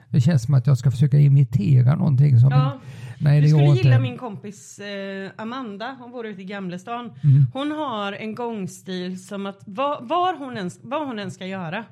[0.10, 2.50] det känns som att jag ska försöka imitera någonting som...
[2.52, 2.80] Ja.
[3.20, 7.06] Nej, Du skulle gilla min kompis eh, Amanda, hon bor ute i Gamlestan.
[7.06, 7.46] Mm.
[7.54, 11.84] Hon har en gångstil som att var hon vad hon än ska göra,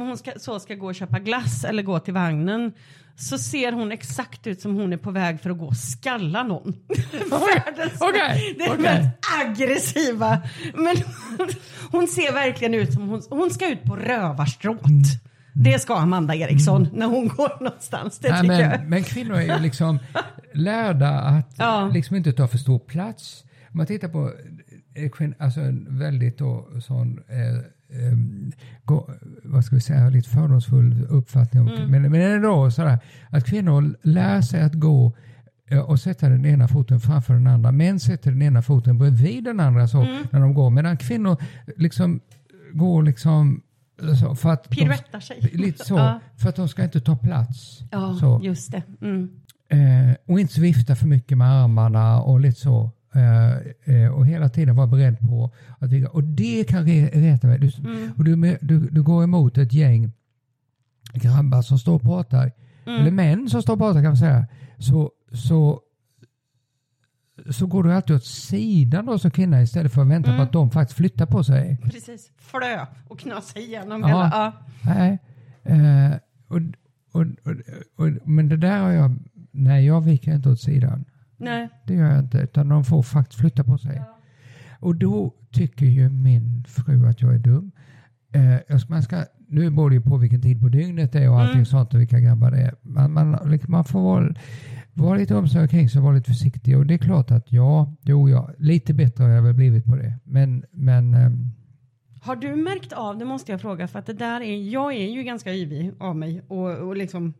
[0.00, 2.72] om hon ska, så ska gå och köpa glass eller gå till vagnen,
[3.16, 6.42] så ser hon exakt ut som hon är på väg för att gå och skalla
[6.42, 6.72] någon.
[7.12, 8.82] Världens- okej, Det är okej.
[8.82, 10.42] mest aggressiva.
[10.74, 10.96] Men
[11.90, 14.86] hon ser verkligen ut som hon, hon ska ut på rövarstråt.
[14.86, 15.02] Mm.
[15.56, 18.18] Det ska Amanda Eriksson när hon går någonstans.
[18.18, 18.70] Det Nej, tycker jag.
[18.80, 19.98] men, men kvinnor är ju liksom
[20.54, 21.90] lärda att Ja.
[21.94, 23.44] liksom inte ta för stor plats.
[23.70, 24.32] Om man tittar på
[24.94, 27.64] eh, alltså en väldigt då, sån, eh,
[28.84, 29.10] gå,
[29.44, 31.62] vad ska vi säga, lite fördomsfull uppfattning.
[31.62, 31.90] om- Mm.
[31.90, 32.98] Men, men ändå sådär
[33.30, 35.12] att kvinnor lär sig att gå
[35.70, 37.72] eh, och sätta den ena foten framför den andra.
[37.72, 40.24] Män sätter den ena foten bredvid den andra så Mm.
[40.30, 40.70] när de går.
[40.70, 41.36] Medan kvinnor
[41.76, 42.20] liksom
[42.72, 43.62] går liksom
[44.20, 45.50] så, för att Piruettar sig.
[45.52, 46.20] lite så, Ja.
[46.36, 47.80] för att de ska inte ta plats.
[47.90, 48.40] Ja, Så.
[48.42, 48.82] just det.
[49.02, 49.28] Mm.
[49.68, 52.90] Eh, och inte vifta för mycket med armarna och lite så.
[53.14, 56.08] Eh, eh, och hela tiden vara beredd på att ligga.
[56.08, 57.58] Och det kan re- reta mig.
[57.58, 58.12] Du, Mm.
[58.16, 60.12] och du, du, du går emot ett gäng
[61.14, 62.52] grabbar som står och pratar.
[62.86, 63.00] Mm.
[63.00, 64.46] Eller män som står och pratar kan man säga.
[64.78, 65.80] Så, så,
[67.50, 70.38] så går du alltid åt sidan då som kvinna istället för att vänta Mm.
[70.38, 71.78] på att de faktiskt flyttar på sig.
[71.82, 72.30] Precis.
[72.38, 74.06] Flö och knasa igenom Ja.
[74.08, 74.30] hela.
[74.34, 74.52] Ja.
[74.84, 75.18] Nej.
[75.62, 76.16] Eh,
[76.48, 76.60] och,
[77.12, 77.54] och, och,
[77.96, 79.16] och, men det där har jag...
[79.56, 81.04] Nej, jag viker inte åt sidan.
[81.44, 81.68] Nej.
[81.86, 84.02] Det gör jag inte, utan de får faktiskt flytta på sig.
[84.80, 87.70] Och då tycker ju min fru att jag är dum.
[88.32, 91.40] Eh, man ska, nu beror det ju på vilken tid på dygnet det är och
[91.40, 91.64] allting Mm.
[91.66, 92.74] sånt och vilka grabbar det är.
[92.82, 94.34] Man, man, liksom, man får vara,
[94.94, 96.78] vara lite omsorg kring sig och vara lite försiktig.
[96.78, 99.96] Och det är klart att ja, jo, ja, lite bättre har jag väl blivit på
[99.96, 100.14] det.
[100.24, 101.50] Men, men ehm,
[102.22, 105.08] Har du märkt av, det måste jag fråga, för att det där är, jag är
[105.10, 107.34] ju ganska yvig av mig och, och liksom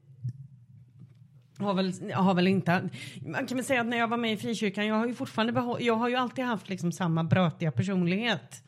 [1.58, 2.88] har väl, har väl inte,
[3.26, 5.52] man kan väl säga att när jag var med i frikyrkan, jag har ju fortfarande
[5.52, 8.62] behå, jag har ju alltid haft liksom samma brötiga personlighet.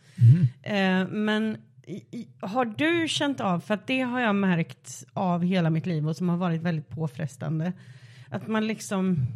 [0.63, 1.57] Eh, men
[2.41, 6.17] har du känt av, för att det har jag märkt av hela mitt liv och
[6.17, 7.73] som har varit väldigt påfrestande,
[8.31, 9.27] att man liksom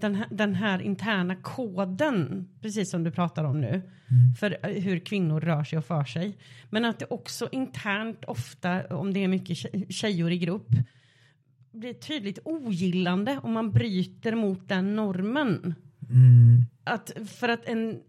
[0.00, 3.82] den här, den här interna koden, precis som du pratar om nu,
[4.40, 6.38] för eh, hur kvinnor rör sig och för sig.
[6.70, 10.68] Men att det också internt ofta, om det är mycket tje- tjejor i grupp,
[11.72, 15.74] blir tydligt ogillande om man bryter mot den normen.
[16.10, 18.00] mm, Att för att en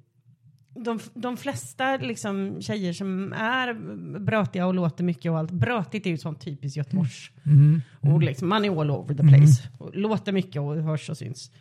[0.75, 3.73] de, de flesta liksom, tjejer som är
[4.19, 5.51] brötiga och låter mycket och allt.
[5.51, 7.29] Brötigt är ju sånt typiskt Göteborgs.
[7.45, 9.69] mm, Och liksom, man är all over the place.
[9.77, 11.51] Och låter mycket och hörs och syns.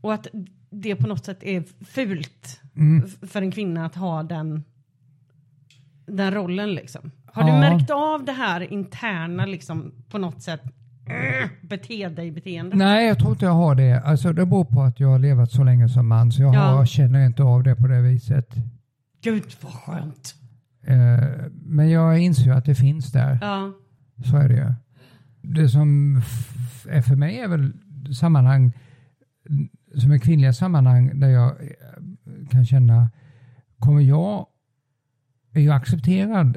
[0.00, 0.26] Och att
[0.70, 3.08] det på något sätt är fult mm.
[3.08, 4.64] för en kvinna att ha den,
[6.06, 7.10] den rollen liksom.
[7.26, 7.54] Har Ja.
[7.54, 10.62] du märkt av det här interna liksom på något sätt
[11.62, 12.76] bete dig beteende?
[12.76, 14.00] Nej, jag tror inte jag har det.
[14.00, 16.58] Alltså, det beror på att jag har levat så länge som man så jag Ja.
[16.60, 18.54] har, känner inte av det på det viset.
[19.22, 20.34] Gud vad skönt.
[20.86, 23.38] Eh, men jag inser ju att det finns där.
[23.40, 23.72] Ja.
[24.30, 24.72] Så är det ju.
[25.42, 27.72] Det som f- är för mig är väl
[28.14, 28.72] sammanhang
[29.96, 33.10] som är kvinnliga sammanhang där jag eh, kan känna,
[33.78, 34.46] kommer jag,
[35.54, 36.56] är jag accepterad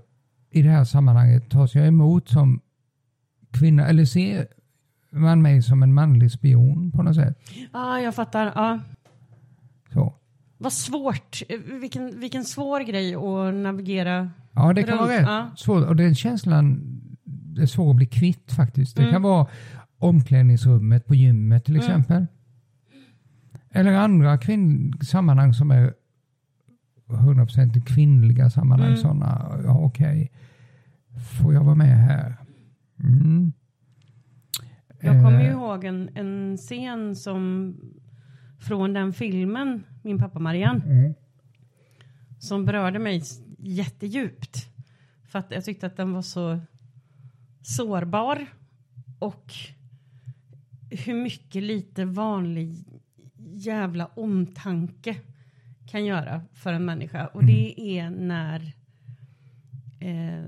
[0.51, 1.49] i det här sammanhanget?
[1.49, 2.61] Tas jag emot som
[3.53, 4.47] kvinna eller ser
[5.11, 7.39] man mig som en manlig spion på något sätt?
[7.73, 8.51] Ja, jag fattar.
[8.55, 8.79] Ja.
[9.93, 10.13] Så.
[10.57, 11.41] Vad svårt.
[11.81, 14.31] Vilken, vilken svår grej att navigera.
[14.51, 15.51] Ja, det kan Runt, vara rätt ja.
[15.57, 15.87] svårt.
[15.87, 16.81] Och den känslan
[17.25, 18.95] det är svår att bli kvitt faktiskt.
[18.95, 19.13] Det Mm.
[19.13, 19.47] kan vara
[19.97, 21.85] omklädningsrummet på gymmet till Mm.
[21.85, 22.25] exempel.
[23.69, 25.93] Eller andra kvinn sammanhang som är
[27.07, 28.87] 100% kvinnliga sammanhang.
[28.89, 28.99] Mm.
[29.01, 30.31] Sådana, ja okej,
[31.41, 32.35] får jag vara med här?
[33.03, 33.53] Mm.
[35.01, 37.75] Jag kommer ju Eh, ihåg en, en scen som
[38.59, 41.13] från den filmen, Min pappa Marianne, Mm.
[42.39, 43.23] som berörde mig
[43.57, 44.67] jättedjupt.
[45.27, 46.59] För att jag tyckte att den var så
[47.61, 48.45] sårbar
[49.19, 49.53] och
[51.05, 52.75] hur mycket lite vanlig
[53.53, 55.15] jävla omtanke
[55.87, 57.27] kan göra för en människa.
[57.27, 58.73] Och det är när
[60.03, 60.43] eh,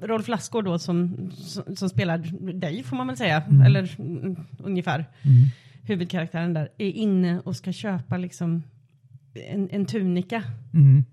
[0.00, 2.18] Rolf Lassgård då som, som, som, spelar
[2.52, 3.62] dig får man väl säga, mm.
[3.62, 5.48] eller mm, ungefär, mm.
[5.82, 8.62] huvudkaraktären där, är inne och ska köpa liksom
[9.34, 10.42] en, en tunika.
[10.74, 11.04] Mm.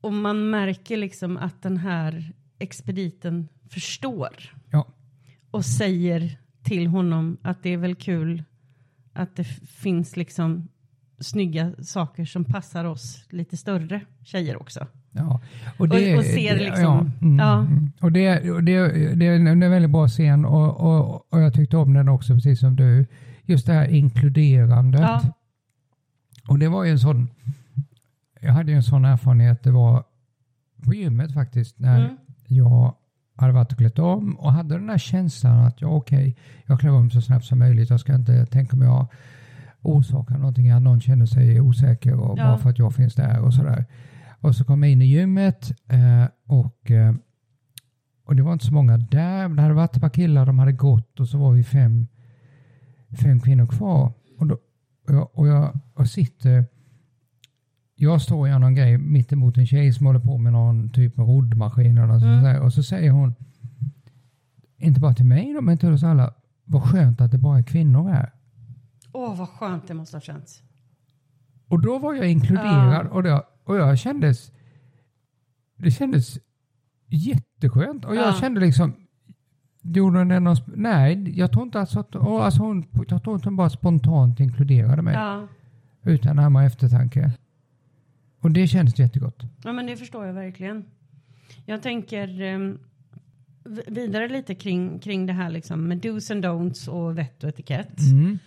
[0.00, 4.54] Och man märker liksom att den här expediten förstår.
[4.70, 4.86] Ja.
[5.50, 8.44] Och säger till honom att det är väl kul
[9.12, 10.68] att det finns liksom
[11.18, 14.86] snygga saker som passar oss lite större tjejer också.
[15.12, 15.40] Ja,
[15.78, 17.12] och, det, och, och ser liksom...
[17.20, 17.58] Ja, mm, ja.
[17.58, 17.92] Mm.
[18.00, 21.76] Och det, och det, det, är en väldigt bra scen och, och, och jag tyckte
[21.76, 23.06] om den också precis som du.
[23.44, 25.00] Just det här inkluderandet.
[25.00, 25.22] Ja.
[26.48, 27.28] Och det var ju en sån...
[28.40, 30.04] Jag hade ju en sån erfarenhet, det var
[30.84, 32.16] på gymmet faktiskt, när mm.
[32.46, 32.94] jag
[33.36, 36.34] hade varit och klätt om och hade den där känslan att ja, okej, okay,
[36.66, 37.90] jag klär om så snabbt som möjligt.
[37.90, 39.06] Jag ska inte tänka om jag
[39.82, 42.44] orsakar någonting, att någon känner sig osäker och ja.
[42.44, 43.84] bara för att jag finns där och sådär.
[44.40, 47.14] Och så kom jag in i gymmet eh, och, eh,
[48.24, 49.48] och det var inte så många där.
[49.48, 52.06] Det hade varit ett par killar, de hade gått och så var vi fem,
[53.22, 54.12] fem kvinnor kvar.
[54.38, 54.54] Och, då,
[55.06, 56.64] och, jag, och jag och sitter
[58.02, 61.18] jag står i någon grej mitt emot en tjej som håller på med någon typ
[61.18, 62.44] av roddmaskin eller något mm.
[62.44, 63.34] sånt och så säger hon,
[64.78, 66.34] inte bara till mig då, men till oss alla,
[66.64, 68.32] vad skönt att det bara är kvinnor här.
[69.12, 70.62] Åh, vad skönt det måste ha känts.
[71.68, 73.12] Och då var jag inkluderad uh.
[73.12, 74.52] och, det, och jag kändes,
[75.76, 76.38] det kändes
[77.06, 78.94] jätteskönt och jag kände liksom,
[79.82, 83.48] gjorde hon det någon, nej, jag tror inte alltså att, alltså hon, jag tror inte
[83.48, 85.16] hon bara spontant inkluderade mig.
[85.16, 85.44] Uh.
[86.02, 87.32] Utan närmare eftertanke.
[88.40, 89.42] Och det kändes jättegott.
[89.64, 90.84] Ja, men det förstår jag verkligen.
[91.66, 92.78] Jag tänker um,
[93.86, 98.00] vidare lite kring, kring det här liksom med dos and don'ts och vett och etikett.
[98.00, 98.38] Mm.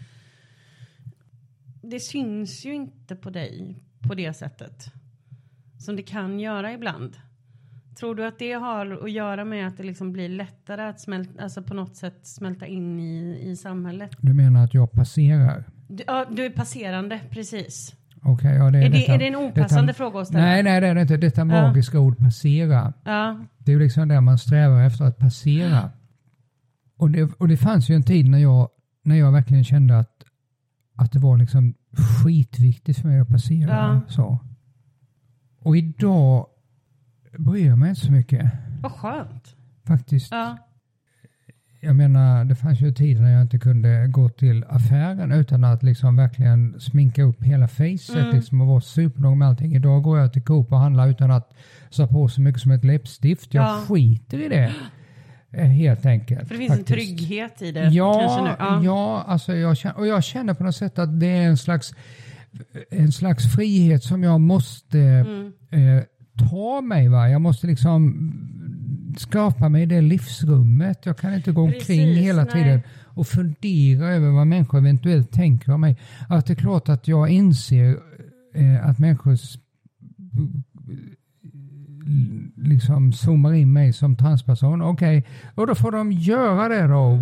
[1.81, 4.93] Det syns ju inte på dig på det sättet
[5.83, 7.17] som det kan göra ibland.
[7.99, 11.43] Tror du att det har att göra med att det liksom blir lättare att smälta,
[11.43, 14.11] alltså på något sätt smälta in i, i samhället?
[14.19, 15.63] Du menar att jag passerar?
[15.87, 17.95] Du, ja, du är passerande, precis.
[18.25, 20.43] Okay, ja, det är, är, det, detta, är det en opassande detta, fråga att ställa?
[20.43, 21.17] Nej, nej det är det inte.
[21.17, 22.01] Detta magiska ja.
[22.01, 22.93] ord passera.
[23.03, 23.39] Ja.
[23.57, 25.89] Det är ju liksom det man strävar efter att passera.
[26.97, 28.69] Och det, och det fanns ju en tid när jag,
[29.03, 30.23] när jag verkligen kände att,
[30.95, 31.73] att det var liksom
[32.23, 33.69] skitviktigt för mig att passera.
[33.69, 34.01] Ja.
[34.07, 34.39] Så.
[35.63, 36.47] Och idag
[37.37, 38.51] bryr jag mig inte så mycket.
[38.81, 39.55] Vad skönt.
[39.85, 40.31] Faktiskt.
[40.31, 40.57] Ja
[41.83, 45.83] jag menar, det fanns ju tider när jag inte kunde gå till affären utan att
[45.83, 48.35] liksom verkligen sminka upp hela facet mm.
[48.35, 49.75] liksom, och vara supernoga med allting.
[49.75, 51.53] Idag går jag till Coop och handlar utan att
[51.89, 53.53] sätta på så mycket som ett läppstift.
[53.53, 53.83] Jag ja.
[53.87, 54.73] skiter i det.
[55.51, 56.47] Eh, helt enkelt.
[56.47, 56.89] För det finns faktiskt.
[56.89, 57.87] en trygghet i det.
[57.87, 58.81] Ja, ja.
[58.83, 61.93] ja alltså jag känner, och jag känner på något sätt att det är en slags,
[62.89, 65.51] en slags frihet som jag måste mm.
[65.69, 66.03] eh,
[66.49, 67.07] ta mig.
[67.07, 67.29] Va?
[67.29, 68.31] Jag måste liksom
[69.17, 71.05] skapa mig det livsrummet.
[71.05, 72.53] Jag kan inte gå omkring Precis, hela nej.
[72.53, 75.97] tiden och fundera över vad människor eventuellt tänker om mig.
[76.29, 77.97] Att det är klart att jag inser
[78.55, 79.37] eh, att människor
[82.55, 84.81] liksom zoomar in mig som transperson.
[84.81, 85.31] Okej, okay.
[85.55, 87.15] och då får de göra det då.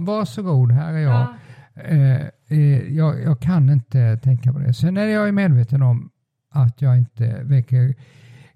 [0.00, 1.26] Varsågod, här är jag.
[1.74, 1.82] Ja.
[1.82, 3.22] Eh, eh, jag.
[3.22, 4.74] Jag kan inte tänka på det.
[4.74, 6.10] Sen är jag medveten om
[6.50, 7.94] att jag inte väcker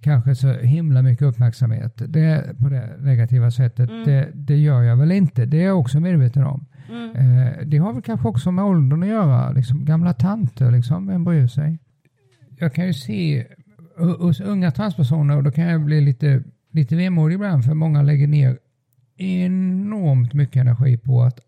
[0.01, 3.91] kanske så himla mycket uppmärksamhet det, på det negativa sättet.
[3.91, 4.05] Mm.
[4.05, 5.47] Det, det, gör jag väl inte.
[5.47, 6.67] Det är jag också medveten om.
[6.89, 7.17] Mm.
[7.17, 9.53] Eh, det har väl kanske också med åldern att göra.
[9.53, 11.79] Liksom, gamla tanter, liksom, vem bryr sig?
[12.59, 13.47] Jag kan ju se
[14.19, 18.27] hos unga transpersoner, och då kan jag bli lite, lite vemodig ibland, för många lägger
[18.27, 18.59] ner
[19.17, 21.41] enormt mycket energi på att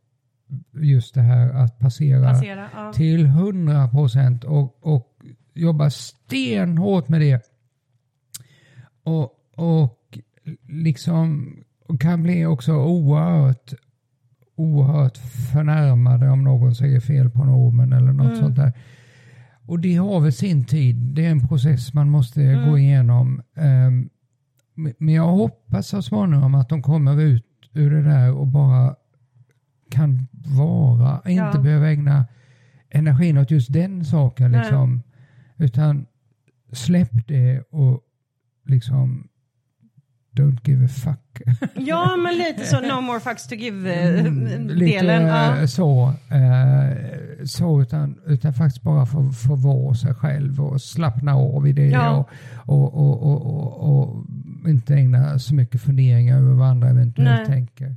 [0.73, 2.93] just det här att passera, passera ja.
[2.93, 5.09] till 100 procent och, och
[5.55, 7.53] jobba stenhårt med det
[9.05, 10.19] och, och
[10.69, 11.57] liksom
[12.01, 13.73] kan bli också oerhört,
[14.57, 15.17] oerhört
[15.53, 18.41] förnärmade om någon säger fel på normen eller något mm.
[18.41, 18.73] sånt där.
[19.67, 20.97] Och det har väl sin tid.
[20.97, 22.71] Det är en process man måste mm.
[22.71, 23.43] gå igenom.
[23.55, 24.11] Um,
[24.75, 28.97] men jag hoppas så småningom att de kommer ut ur det där och bara
[29.93, 31.47] kan vara, ja.
[31.47, 32.27] inte behöva ägna
[32.91, 34.53] energin åt just den saken.
[34.53, 35.03] Liksom,
[35.59, 36.07] utan
[36.73, 38.01] släpp det och,
[38.67, 39.29] liksom
[40.37, 41.43] Don't give a fuck.
[41.75, 44.47] Ja, men lite så no more fucks to give-delen.
[44.47, 45.67] Eh, mm, lite ja.
[45.67, 46.15] så.
[46.31, 51.73] Eh, så utan, utan faktiskt bara få, få vara sig själv och slappna av i
[51.73, 52.29] det ja.
[52.67, 54.27] och, och, och, och, och,
[54.69, 57.47] inte ägna så mycket funderingar över vad andra eventuellt Nej.
[57.47, 57.97] tänker.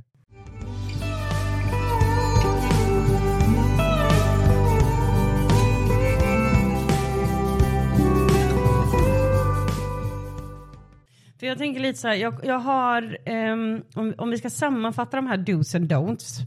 [11.46, 15.16] För jag tänker lite så här, jag, jag har, ehm, om, om vi ska sammanfatta
[15.16, 16.40] de här dos and don'ts,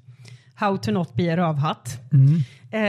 [0.56, 2.02] how to not be a rövhatt.
[2.72, 2.82] Eh,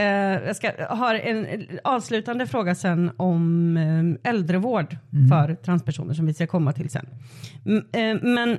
[0.47, 1.47] jag ska, har en
[1.83, 4.97] avslutande fråga sen om eh, äldrevård
[5.29, 7.05] för transpersoner som vi ska komma till sen.
[7.65, 8.57] M- eh, men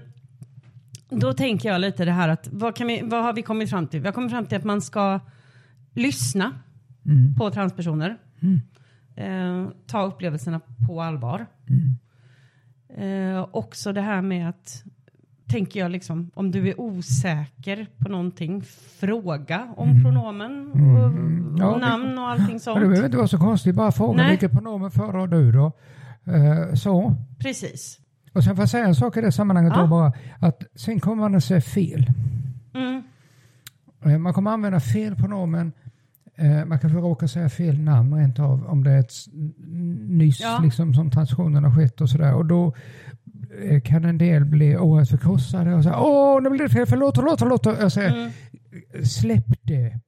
[1.11, 3.87] då tänker jag lite det här att vad, kan vi, vad har vi kommit fram
[3.87, 4.01] till?
[4.01, 5.21] Vi har kommit fram till att man ska
[5.95, 6.53] lyssna
[7.39, 8.17] på transpersoner.
[9.17, 11.47] Eh, ta upplevelserna på allvar.
[12.97, 14.82] Eh, också det här med att,
[15.49, 18.62] tänker jag liksom, om du är osäker på någonting,
[19.01, 21.57] fråga om pronomen och, Mm.
[21.59, 22.80] Ja, och namn och allting Men det sånt.
[22.80, 24.30] behöver inte vara så konstigt, bara fråga Nej.
[24.30, 25.72] vilket pronomen föredrar du då?
[26.24, 27.14] Eh, så.
[27.38, 27.99] Precis.
[28.32, 29.82] Och sen får jag säga en sak i det sammanhanget Ja.
[29.82, 32.07] då bara, att sen kommer man att säga fel.
[32.74, 33.03] Mm.
[34.05, 35.72] Eh, Man kommer använda fel pronomen.
[36.37, 39.12] Eh, Man kanske råkar säga fel namn rent av om det är ett
[40.09, 40.61] nyss Ja.
[40.64, 42.35] liksom, som transitionen har skett och sådär.
[42.35, 42.74] Och då
[43.68, 47.14] eh, kan en del bli oerhört förkrossade och säga åh nu blev det fel, förlåt,
[47.16, 47.66] förlåt, förlåt.
[47.66, 48.30] Och Jag säger Mm.
[49.05, 50.01] släpp det.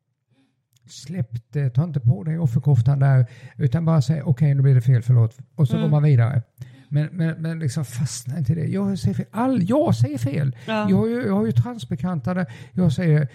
[0.89, 4.81] Släpp det, ta inte på dig offerkoftan där utan bara säg okej nu blir det
[4.81, 5.39] fel, förlåt.
[5.55, 5.83] Och så Mm.
[5.85, 6.43] går man vidare.
[6.89, 8.65] Men, men, men liksom fastna inte i det.
[8.67, 9.27] Jag säger fel.
[9.31, 10.57] All, jag säger fel.
[10.67, 10.91] Ja.
[10.91, 12.47] Jag, har ju, jag har ju transbekantade.
[12.73, 13.29] Jag säger,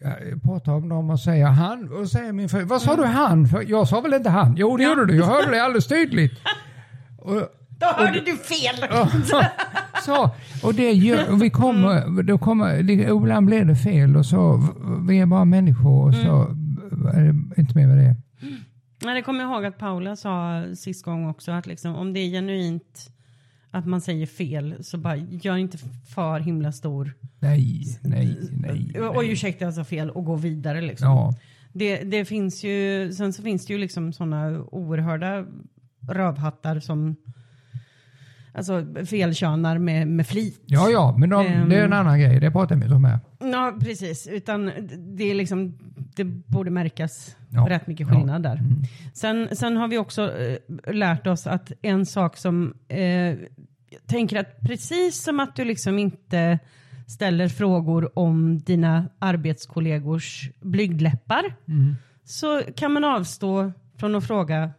[0.00, 1.88] jag pratar om dem och säger han.
[1.92, 3.04] Och säger min fru, vad sa Mm.
[3.06, 3.48] du han?
[3.48, 4.54] För jag sa väl inte han?
[4.58, 4.88] Jo det Ja.
[4.88, 5.16] gjorde du.
[5.16, 6.32] Jag hörde det alldeles tydligt.
[7.18, 7.42] Och,
[7.78, 9.06] Då hörde du fel!
[10.04, 10.30] så,
[10.62, 14.62] och det gör, och vi kommer, då kommer, ibland blir det fel och så,
[15.08, 16.42] vi är bara människor och så
[17.14, 18.16] är det inte mer med det.
[19.02, 22.20] Nej, det kommer jag ihåg att Paula sa sist gång också att liksom, om det
[22.20, 23.10] är genuint
[23.70, 25.78] att man säger fel så bara gör inte
[26.14, 28.90] för himla stor Nej, nej, nej.
[28.94, 29.30] Nej.
[29.32, 31.08] ursäkta jag sa fel och gå vidare liksom.
[31.08, 31.34] Ja,
[31.72, 35.46] Det, det finns ju, sen så finns det ju liksom sådana oerhörda
[36.08, 37.16] rövhattar som
[38.56, 40.62] alltså felkönar med, med flit.
[40.66, 41.68] ja, ja men de, Ehm.
[41.68, 42.40] det är en annan grej.
[42.40, 43.18] Det pratar vi om här.
[43.40, 44.70] Ja precis, utan
[45.16, 45.78] det är liksom,
[46.16, 47.66] det borde märkas Ja.
[47.68, 48.14] rätt mycket Ja.
[48.14, 48.56] skillnad där.
[48.56, 48.82] Mm.
[49.14, 53.04] Sen, sen har vi också eh, lärt oss att en sak som, eh,
[53.90, 56.58] jag tänker att precis som att du liksom inte
[57.08, 61.96] ställer frågor om dina arbetskollegors blygdläppar Mm.
[62.24, 64.70] så kan man avstå från att fråga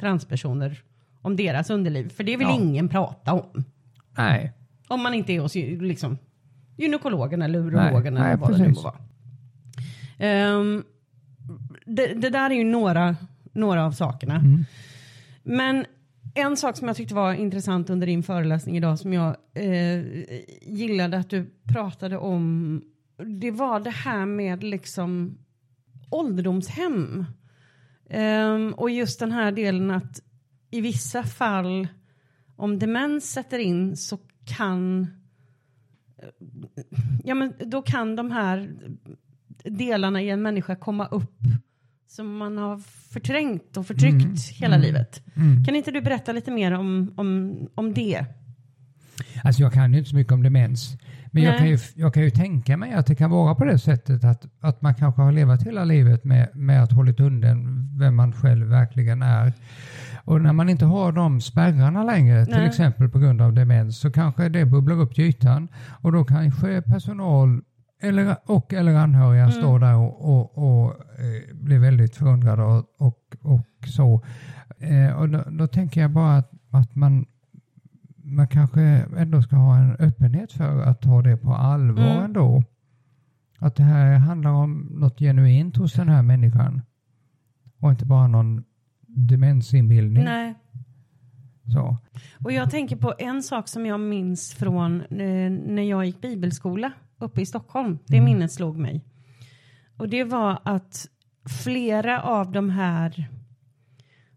[0.00, 0.82] transpersoner
[1.22, 2.08] om deras underliv.
[2.08, 2.54] För det vill Ja.
[2.60, 3.64] ingen prata om.
[4.16, 4.52] Nej.
[4.88, 6.18] Om man inte är hos liksom,
[6.76, 8.84] gynekologen eller urologen eller nej, vad det nu må precis.
[8.84, 8.96] vara.
[10.18, 10.84] Ehm,
[11.86, 13.16] det, det där är ju några,
[13.52, 14.36] några av sakerna.
[14.36, 14.64] Mm.
[15.42, 15.84] Men
[16.34, 20.04] en sak som jag tyckte var intressant under din föreläsning idag som jag eh,
[20.62, 22.82] gillade att du pratade om.
[23.40, 25.38] Det var det här med liksom
[26.10, 27.24] ålderdomshem.
[28.10, 30.20] Ehm, och just den här delen att
[30.70, 31.88] i vissa fall
[32.56, 35.06] om demens sätter in så kan
[37.24, 38.70] ja men då kan de här
[39.64, 41.38] delarna i en människa komma upp
[42.08, 42.78] som man har
[43.12, 45.22] förträngt och förtryckt Mm, hela mm, livet.
[45.36, 45.64] Mm.
[45.64, 48.24] Kan inte du berätta lite mer om, om, om det?
[49.44, 50.96] Alltså jag kan ju inte så mycket om demens.
[51.32, 53.78] Men jag kan, ju, jag kan ju tänka mig att det kan vara på det
[53.78, 58.16] sättet att, att man kanske har levat hela livet med, med att hållit undan vem
[58.16, 59.52] man själv verkligen är.
[60.30, 62.66] Och när man inte har de spärrarna längre, till Nej.
[62.66, 65.68] exempel på grund av demens, så kanske det bubblar upp till ytan
[66.02, 67.60] och då kanske personal
[68.02, 69.52] eller, och eller anhöriga Mm.
[69.52, 70.90] står där och, och, och
[71.20, 74.22] eh, blir väldigt förundrade och, och, och så.
[74.78, 77.26] Eh, och då, då tänker jag bara att, att man
[78.24, 78.82] man kanske
[79.16, 82.24] ändå ska ha en öppenhet för att ta det på allvar Mm.
[82.24, 82.62] ändå.
[83.58, 86.82] Att det här handlar om något genuint hos den här människan.
[87.80, 88.64] Och inte bara någon
[89.14, 90.24] demensinbildning.
[90.24, 90.54] Nej.
[91.72, 91.96] Så.
[92.44, 96.92] Och jag tänker på en sak som jag minns från eh, när jag gick bibelskola
[97.18, 97.98] uppe i Stockholm.
[98.06, 98.24] Det Mm.
[98.24, 99.04] minnet slog mig.
[99.96, 101.08] Och det var att
[101.64, 103.28] flera av de här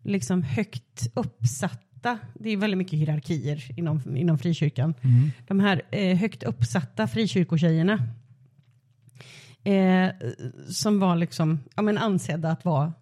[0.03, 4.93] liksom högt uppsatta, det är väldigt mycket hierarkier inom, inom frikyrkan.
[5.01, 5.29] Mm.
[5.47, 7.93] De här eh, högt uppsatta frikyrkotjejerna
[9.63, 10.09] eh,
[10.69, 12.93] som var liksom, ja, men ansedda att vara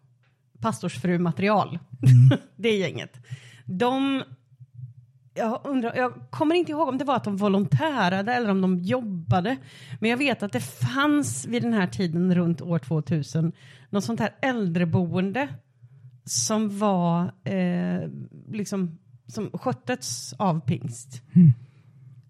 [0.62, 1.80] pastorsfru-material.
[2.56, 3.18] det gänget.
[3.66, 4.24] De,
[5.34, 8.80] jag, undrar, jag kommer inte ihåg om det var att de volontärade eller om de
[8.80, 9.58] jobbade.
[10.00, 13.52] Men jag vet att det fanns vid den här tiden runt år 2000
[13.90, 15.48] något sånt här äldreboende
[16.26, 18.10] som var eh,
[18.52, 18.98] liksom
[19.28, 21.22] som sköttes av pingst.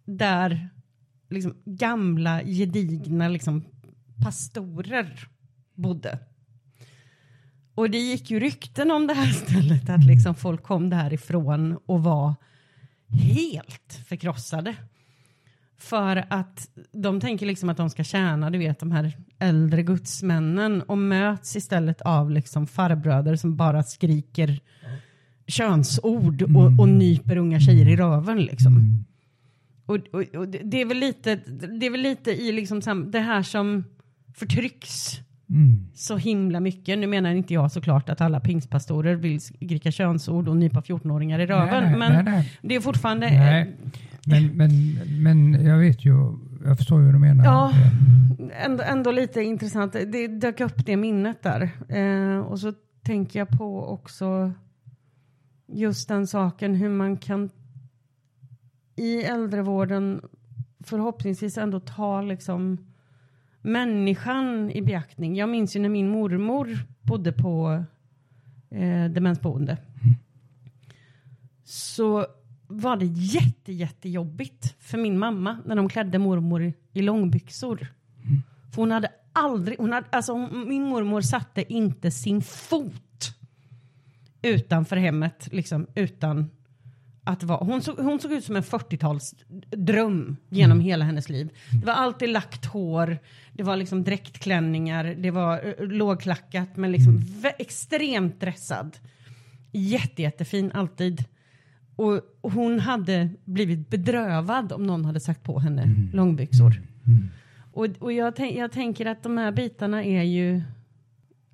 [0.06, 0.70] Där
[1.30, 3.66] liksom gamla gedigna liksom
[4.24, 5.28] pastorer
[5.76, 6.20] bodde.
[7.82, 12.04] Och det gick ju rykten om det här stället att liksom folk kom därifrån och
[12.04, 12.36] var
[13.08, 14.76] helt förkrossade.
[15.78, 20.82] För att de tänker liksom att de ska tjäna, du vet de här äldre gudsmännen
[20.82, 24.60] och möts istället av liksom farbröder som bara skriker
[25.48, 28.42] könsord och, och nyper unga tjejer i röven.
[28.42, 28.78] Liksom.
[28.78, 29.06] Mm.
[29.86, 31.36] Och, och, och det är väl lite,
[31.80, 33.84] det är väl lite i liksom det här som
[34.34, 35.22] förtrycks
[35.52, 35.88] Mm.
[35.94, 37.00] så himla mycket.
[37.00, 41.46] Nu menar inte jag såklart att alla pingstpastorer vill skrika könsord och nypa 14-åringar i
[41.46, 41.84] röven.
[41.84, 43.28] Nej, nej, men nej, det är fortfarande...
[44.26, 44.72] Men, men,
[45.24, 46.14] men jag vet ju,
[46.66, 47.46] jag förstår ju vad du menar.
[47.46, 47.74] Ja,
[48.66, 49.94] ändå, ändå lite intressant.
[49.94, 51.70] Det dök upp det minnet där.
[51.90, 52.74] Eh, och så
[53.04, 54.54] tänker jag på också
[55.68, 57.50] just den saken hur man kan
[58.96, 60.22] i äldrevården
[60.84, 62.78] förhoppningsvis ändå ta liksom
[63.62, 65.36] människan i beaktning.
[65.36, 67.84] Jag minns ju när min mormor bodde på
[68.70, 69.78] eh, demensboende.
[71.64, 72.26] Så
[72.68, 77.88] var det jätte, jättejobbigt för min mamma när de klädde mormor i- i långbyxor.
[78.72, 83.36] För hon hade aldrig, hon hade, alltså hon- min mormor satte inte sin fot
[84.42, 86.50] utanför hemmet, liksom utan
[87.24, 91.50] att vara, hon såg, hon såg ut som en 40-talsdröm genom hela hennes liv.
[91.82, 93.18] Det var alltid lagt hår,
[93.62, 98.98] det var liksom dräktklänningar, det var uh, lågklackat men liksom vä- extremt dressad.
[99.72, 101.24] Jätte, jättefin alltid.
[101.96, 106.82] Och hon hade blivit bedrövad om någon hade sagt på henne långbyxor.
[107.74, 110.62] Och, och jag, jag tänker att de här bitarna är ju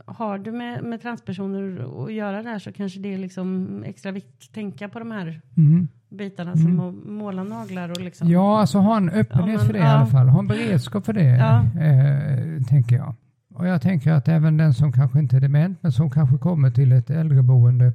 [0.07, 4.49] har du med, med transpersoner att göra där så kanske det är liksom extra viktigt
[4.49, 5.87] att tänka på de här Mm.
[6.09, 8.29] bitarna som att måla naglar och liksom.
[8.29, 9.87] Ja, alltså ha en öppenhet men- för det i ja.
[9.87, 10.27] alla fall.
[10.27, 11.63] Ha en beredskap för det, Ja.
[11.81, 13.15] eh, tänker jag.
[13.53, 16.71] Och jag tänker att även den som kanske inte är dement, men som kanske kommer
[16.71, 17.93] till ett äldreboende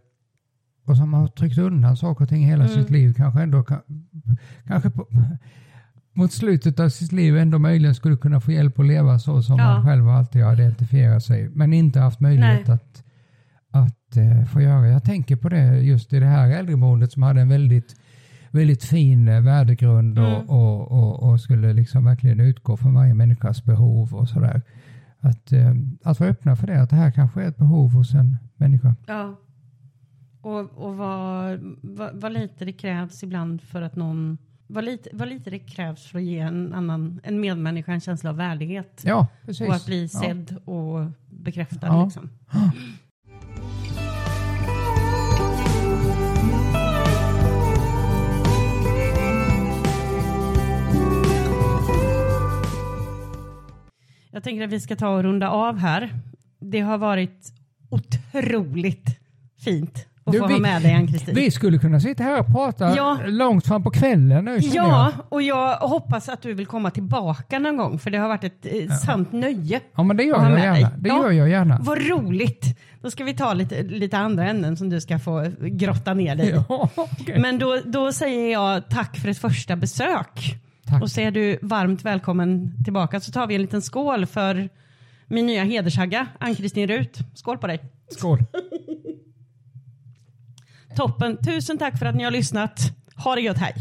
[0.86, 2.76] och som har tryckt undan saker och ting hela Mm.
[2.76, 3.80] sitt liv, kanske ändå kan,
[4.66, 5.06] kanske på,
[6.12, 9.58] mot slutet av sitt liv ändå möjligen skulle kunna få hjälp att leva så som
[9.58, 9.64] Ja.
[9.64, 12.74] man själv alltid har identifierat sig, men inte haft möjlighet Nej.
[12.74, 13.04] att,
[13.70, 14.88] att eh, få göra.
[14.88, 17.96] Jag tänker på det just i det här äldreboendet som hade en väldigt
[18.50, 20.48] väldigt fin eh, värdegrund och, Mm.
[20.48, 24.62] och, och, och skulle liksom verkligen utgå från varje människas behov och sådär.
[25.20, 25.74] Att, eh,
[26.04, 28.96] att vara öppna för det, att det här kanske är ett behov hos en människa.
[29.06, 29.38] Ja.
[30.40, 35.28] Och, och vad, vad, vad lite det krävs ibland för att någon vad lite, vad
[35.28, 39.02] lite det krävs för att ge en annan en medmänniska en känsla av värdighet.
[39.06, 39.68] Ja, precis.
[39.68, 40.08] och att bli Ja.
[40.20, 41.86] sedd och bekräftad.
[41.86, 42.04] Ja.
[42.04, 42.30] Liksom.
[54.30, 56.10] Jag tänker att vi ska ta och runda av här.
[56.60, 57.52] Det har varit
[57.88, 59.18] otroligt
[59.64, 61.34] fint att Du, få vi- ha med dig Ann-Kristin.
[61.34, 63.18] Vi skulle kunna sitta här och prata Ja.
[63.26, 65.12] långt fram på kvällen nu Ja, jag.
[65.28, 68.66] och jag hoppas att du vill komma tillbaka någon gång för det har varit ett
[68.90, 69.80] eh, sant nöje.
[69.96, 70.72] Ja, men det gör jag gärna.
[70.72, 70.86] dig.
[70.98, 71.22] Det Ja.
[71.22, 71.78] gör jag gärna.
[71.80, 72.78] Vad roligt!
[73.00, 76.48] Då ska vi ta lite, lite andra ämnen som du ska få grotta ner dig
[76.48, 76.50] i.
[76.68, 77.38] Ja, okej.
[77.40, 80.54] Men då, då säger jag tack för ett första besök.
[80.86, 81.02] Tack.
[81.02, 84.68] Och så är du varmt välkommen tillbaka så tar vi en liten skål för
[85.26, 87.18] min nya hedershagga, Ann-Kristin Rut.
[87.34, 87.80] Skål på dig!
[88.10, 88.38] Skål.
[90.96, 91.36] Toppen!
[91.36, 92.80] Tusen tack för att ni har lyssnat.
[93.16, 93.74] Ha det gött, hej!